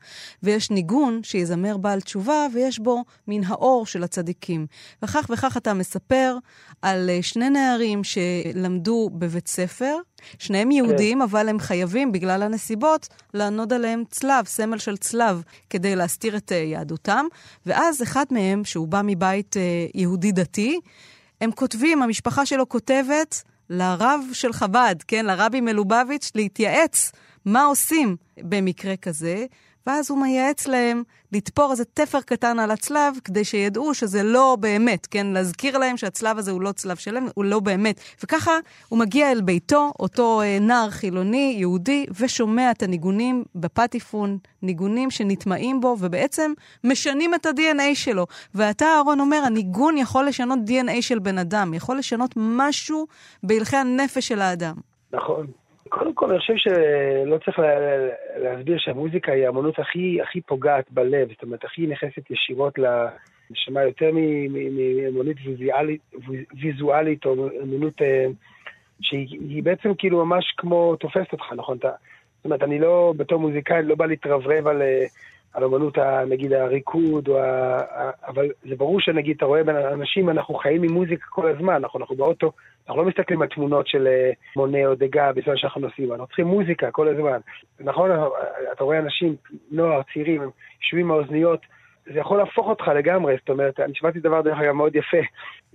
[0.43, 4.67] ויש ניגון שיזמר בעל תשובה, ויש בו מן האור של הצדיקים.
[5.03, 6.37] וכך וכך אתה מספר
[6.81, 9.95] על אה, שני נערים שלמדו בבית ספר,
[10.39, 16.37] שניהם יהודים, אבל הם חייבים, בגלל הנסיבות, לענוד עליהם צלב, סמל של צלב, כדי להסתיר
[16.37, 17.25] את אה, יהדותם.
[17.65, 19.61] ואז אחד מהם, שהוא בא מבית אה,
[19.95, 20.79] יהודי דתי,
[21.41, 27.11] הם כותבים, המשפחה שלו כותבת לרב של חב"ד, כן, לרבי מלובביץ', להתייעץ
[27.45, 29.45] מה עושים במקרה כזה,
[29.87, 35.05] ואז הוא מייעץ להם לתפור איזה תפר קטן על הצלב, כדי שידעו שזה לא באמת,
[35.05, 35.27] כן?
[35.27, 37.99] להזכיר להם שהצלב הזה הוא לא צלב שלם, הוא לא באמת.
[38.23, 38.51] וככה
[38.89, 45.81] הוא מגיע אל ביתו, אותו אה, נער חילוני, יהודי, ושומע את הניגונים בפטיפון, ניגונים שנטמעים
[45.81, 46.53] בו, ובעצם
[46.83, 48.25] משנים את ה-DNA שלו.
[48.55, 53.07] ואתה, אהרון, אומר, הניגון יכול לשנות DNA של בן אדם, יכול לשנות משהו
[53.43, 54.75] בהלכי הנפש של האדם.
[55.13, 55.47] נכון.
[55.89, 58.07] קודם כל, אני חושב שלא צריך לה-
[58.37, 64.11] להסביר שהמוזיקה היא האמנות הכי, הכי פוגעת בלב, זאת אומרת, הכי נכנסת ישירות לנשמה, יותר
[64.11, 66.01] מאמנות ויזואלית,
[66.61, 68.25] ויזואלית או אמנות אה,
[69.01, 71.77] שהיא היא בעצם כאילו ממש כמו תופסת אותך, נכון?
[71.77, 71.89] אתה,
[72.37, 75.05] זאת אומרת, אני לא, בתור מוזיקאי, לא בא להתרברב על, אה,
[75.53, 75.97] על אמנות,
[76.27, 80.93] נגיד, הריקוד, או ה, אבל זה ברור שנגיד, אתה רואה בין אנשים, אנחנו חיים עם
[80.93, 82.51] מוזיקה כל הזמן, אנחנו, אנחנו באוטו,
[82.87, 86.47] אנחנו לא מסתכלים על תמונות של אה, מונה או דגה בזמן שאנחנו נוסעים, אנחנו צריכים
[86.47, 87.39] מוזיקה כל הזמן.
[87.79, 88.09] נכון,
[88.71, 89.35] אתה רואה אנשים,
[89.71, 90.49] נוער, צעירים, הם
[90.81, 91.59] יושבים האוזניות,
[92.13, 95.17] זה יכול להפוך אותך לגמרי, זאת אומרת, אני שמעתי דבר דרך אגב מאוד יפה,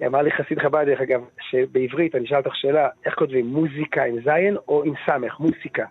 [0.07, 1.21] אמר לי חסיד חב"ד דרך אגב,
[1.51, 5.85] שבעברית, אני אשאל אותך שאלה, איך כותבים, מוזיקה עם זין או עם סמך, מוסיקה?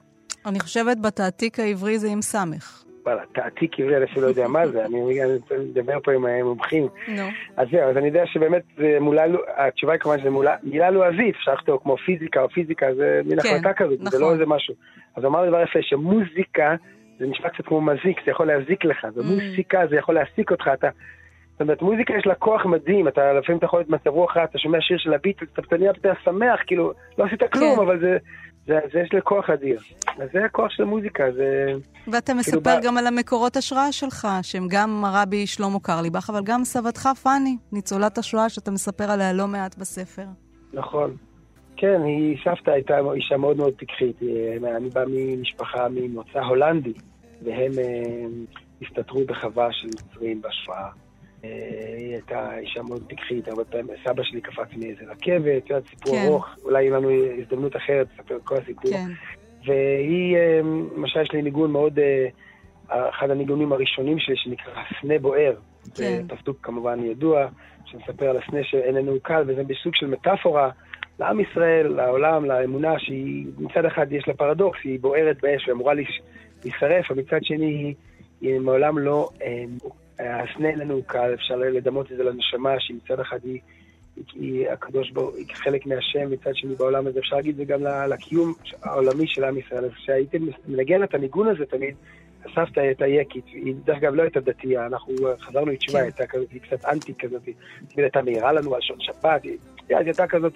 [0.45, 2.86] אני חושבת בתעתיק העברי זה עם סמך.
[3.07, 4.97] וואלה, תעתיק עברי, אני אפילו לא יודע מה זה, אני
[5.69, 6.87] מדבר פה עם המומחים.
[7.07, 7.23] נו.
[7.57, 9.23] אז זהו, אז אני יודע שבאמת זה מולה,
[9.57, 10.29] התשובה היא כמובן שזה
[10.63, 14.21] מילה לועזית, אפשר לכתוב כמו פיזיקה או פיזיקה, זה מין כן, החלטה כזאת, זה נכון.
[14.21, 14.75] לא איזה משהו.
[15.15, 16.75] אז הוא אמר דבר יפה, שמוזיקה
[17.19, 20.89] זה נשמע קצת כמו מזיק, זה יכול להזיק לך, ומוסיקה זה יכול להעסיק אותך, אתה...
[21.57, 24.43] זאת אומרת, מוזיקה יש לה כוח מדהים, אתה לפעמים אתה יכול להיות במצב רוח רע,
[24.43, 27.81] אתה שומע שיר של הביטלס, אתה נהיה יותר שמח, כאילו, לא עשית כלום, כן.
[27.81, 28.17] אבל זה,
[28.67, 29.79] זה, זה יש לה כוח אדיר.
[30.19, 31.73] אז זה הכוח של המוזיקה, זה...
[32.07, 36.41] ואתה כאילו מספר בא- גם על המקורות השראה שלך, שהם גם הרבי שלמה קרליבך, אבל
[36.43, 40.25] גם סבתך פאני, ניצולת השואה שאתה מספר עליה לא מעט בספר.
[40.73, 41.15] נכון.
[41.77, 44.15] כן, היא, סבתא הייתה אישה מאוד מאוד פיקחית.
[44.23, 46.93] אה, אני בא ממשפחה ממוצא הולנדי,
[47.43, 48.25] והם אה,
[48.81, 50.87] הסתתרו בחווה של נוצרים בשואה.
[51.43, 51.49] אה,
[51.97, 56.13] היא הייתה אישה מאוד פיקחית, הרבה פעמים סבא שלי קפץ מאיזה רכבת, את יודעת, סיפור
[56.13, 56.25] כן.
[56.27, 57.09] ארוך, אולי יהיה לנו
[57.39, 58.91] הזדמנות אחרת לספר את כל הסיפור.
[58.91, 59.07] כן.
[59.65, 60.59] והיא, אה,
[60.97, 65.55] למשל, יש לי ניגון מאוד, אה, אחד הניגונים הראשונים שלי, שנקרא סנה בוער.
[65.95, 66.21] כן.
[66.29, 67.47] זה פסוק כמובן ידוע,
[67.85, 70.69] שמספר על הסנה שאיננו קל, וזה בסוג של מטאפורה
[71.19, 75.93] לעם ישראל, לעולם, לאמונה, שהיא מצד אחד יש לה פרדוקס, היא בוערת באש ואמורה
[76.63, 77.93] להישרף, אבל מצד שני היא,
[78.41, 79.63] היא מעולם לא, אה,
[80.19, 83.59] הסנה איננו קל, אפשר לדמות את זה לנשמה, שהיא מצד אחד היא,
[84.33, 87.83] היא, הקדוש ברוך היא חלק מהשם, מצד שני בעולם הזה, אפשר להגיד את זה גם
[88.09, 88.53] לקיום
[88.83, 89.85] העולמי של עם ישראל.
[89.85, 90.37] אז כשהייתי
[90.67, 91.95] מנגן את הניגון הזה תמיד,
[92.45, 96.03] הסבתא הייתה יקית, היא דרך אגב לא הייתה דתייה, אנחנו חזרנו לתשובה, כן.
[96.03, 97.43] הייתה כזאת, היא קצת אנטי כזאת,
[97.87, 99.57] תמיד הייתה מעירה לנו על שעון שבת, היא
[99.89, 100.53] הייתה כזאת,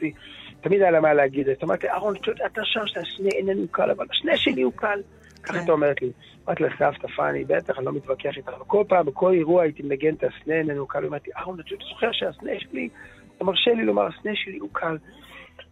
[0.62, 4.38] תמיד היה לה מה להגיד, אז אמרתי, אהרון, אתה שם שהסנה איננו קל, אבל הסנה
[4.38, 5.01] שלי הוא קל.
[5.43, 5.59] ככה כן.
[5.59, 6.11] הייתה אומרת לי,
[6.47, 10.13] אמרתי לסבתא פאני, בטח, אני לא מתווכח איתך, אבל כל פעם, בכל אירוע הייתי מנגן
[10.13, 12.89] את הסנה איננו קל, אמרתי, אהרון, אתה זוכר שהסנה שלי,
[13.37, 14.97] אתה מרשה לי לומר, הסנה שלי הוא קל.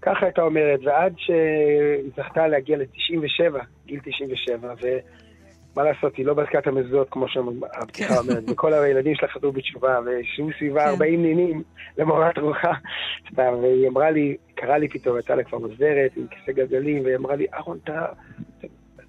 [0.02, 6.60] ככה הייתה אומרת, ועד שהיא זכתה להגיע ל-97, גיל 97, ומה לעשות, היא לא בדקה
[6.60, 10.90] את המזוזות, כמו שהבדיחה אומרת, וכל הילדים שלה חזרו בתשובה, וישבו סביבה כן.
[10.90, 11.64] 40 נינים
[11.98, 12.74] למורת רוחה,
[13.32, 17.16] סתם, והיא אמרה לי, קראה לי פתאום, הייתה לה כבר עוזרת עם כיסא גלגלים, והיא
[17.16, 18.06] אמרה לי, אהרון, אתה...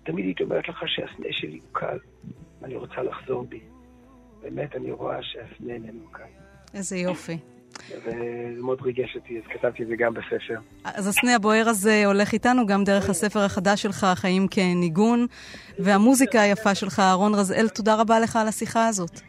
[0.03, 1.99] תמיד היא אומרת לך שהסנה שלי הוא קל,
[2.65, 3.61] אני רוצה לחזור בי.
[4.43, 6.23] באמת, אני רואה שהסנה איננו קל.
[6.75, 7.39] איזה יופי.
[7.91, 8.13] וזה
[8.59, 10.61] מאוד ריגש אותי, אז כתבתי את זה גם בספר.
[10.85, 15.27] אז הסנה הבוער הזה הולך איתנו גם דרך הספר החדש שלך, חיים כניגון,
[15.79, 19.21] והמוזיקה היפה שלך, אהרון רזאל, תודה רבה לך על השיחה הזאת.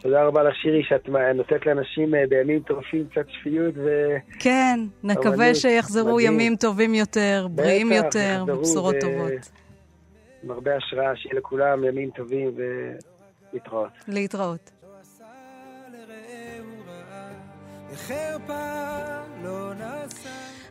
[0.00, 4.16] תודה רבה לך, שירי, שאת נותנת לאנשים אה, בימים טורפים קצת שפיות, ו...
[4.38, 6.32] כן, נקווה שיחזרו מדהים.
[6.32, 9.63] ימים טובים יותר, בריאים יותר, בשורות ו- טובות.
[10.44, 12.54] עם הרבה השראה, שיהיה לכולם ימים טובים
[13.52, 13.90] ולהתראות.
[14.08, 14.70] להתראות.
[19.42, 19.63] לא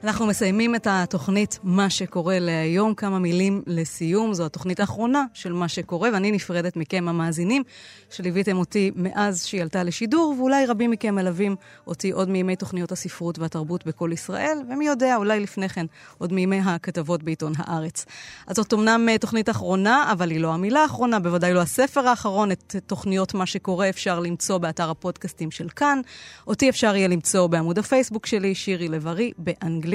[0.03, 2.93] אנחנו מסיימים את התוכנית מה שקורה להיום.
[2.95, 4.33] כמה מילים לסיום.
[4.33, 7.63] זו התוכנית האחרונה של מה שקורה, ואני נפרדת מכם המאזינים,
[8.09, 11.55] שליוויתם אותי מאז שהיא עלתה לשידור, ואולי רבים מכם מלווים
[11.87, 15.85] אותי עוד מימי תוכניות הספרות והתרבות בכל ישראל, ומי יודע, אולי לפני כן,
[16.17, 18.05] עוד מימי הכתבות בעיתון הארץ.
[18.47, 22.51] אז זאת אמנם אה, תוכנית אחרונה, אבל היא לא המילה האחרונה, בוודאי לא הספר האחרון.
[22.51, 26.01] את תוכניות מה שקורה אפשר למצוא באתר הפודקאסטים של כאן.
[26.47, 29.92] אותי אפשר יהיה למצוא בעמוד הפייסבוק שלי, שירי לב-ארי, באנגלית.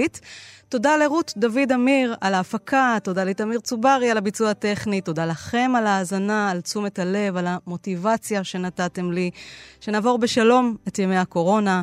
[0.69, 5.87] תודה לרות דוד אמיר על ההפקה, תודה לתמיר צוברי על הביצוע הטכני, תודה לכם על
[5.87, 9.31] ההאזנה, על תשומת הלב, על המוטיבציה שנתתם לי.
[9.81, 11.83] שנעבור בשלום את ימי הקורונה.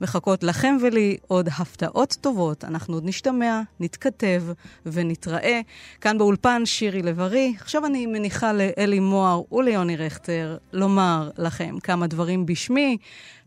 [0.00, 2.64] מחכות לכם ולי עוד הפתעות טובות.
[2.64, 4.42] אנחנו עוד נשתמע, נתכתב
[4.86, 5.60] ונתראה.
[6.00, 7.54] כאן באולפן שירי לב-ארי.
[7.60, 12.96] עכשיו אני מניחה לאלי מוהר וליוני רכטר לומר לכם כמה דברים בשמי.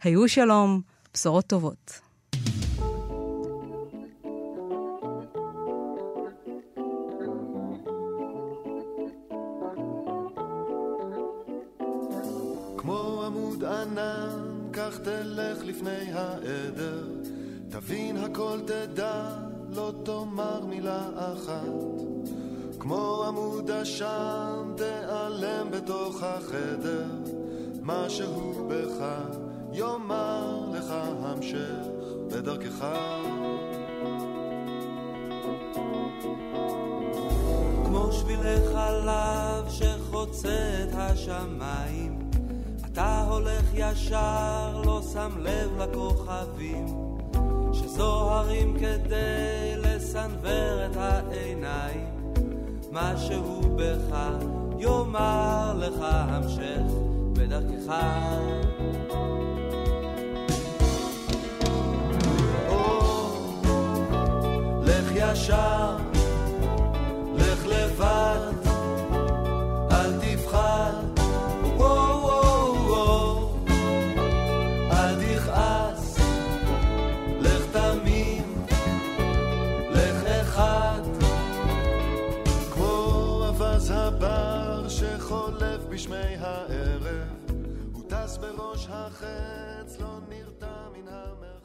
[0.03, 0.81] היו שלום,
[1.13, 2.08] בשורות טובות.
[12.81, 17.07] כמו עמוד ענן, כך תלך לפני העדר,
[17.69, 19.35] תבין הכל תדע,
[19.69, 22.03] לא תאמר מילה אחת.
[22.79, 27.05] כמו עמוד עשן, תיעלם בתוך החדר,
[27.81, 29.05] משהו בך
[29.73, 31.85] יאמר לך המשך
[32.31, 32.85] בדרכך.
[37.85, 42.08] כמו שבילי חלב שחוצה את השמיים
[43.39, 46.85] הולך ישר, לא שם לב לכוכבים
[47.73, 52.07] שזוהרים כדי לסנוור את העיניים.
[52.91, 54.17] משהו בך
[54.79, 56.81] יאמר לך המשך
[57.33, 57.93] בדרכך.
[62.69, 62.99] או,
[64.83, 66.08] לך ישר
[85.99, 87.07] בשמי הערב,
[87.93, 91.58] הוא טס בראש החץ, לא נרתע מן המרחב.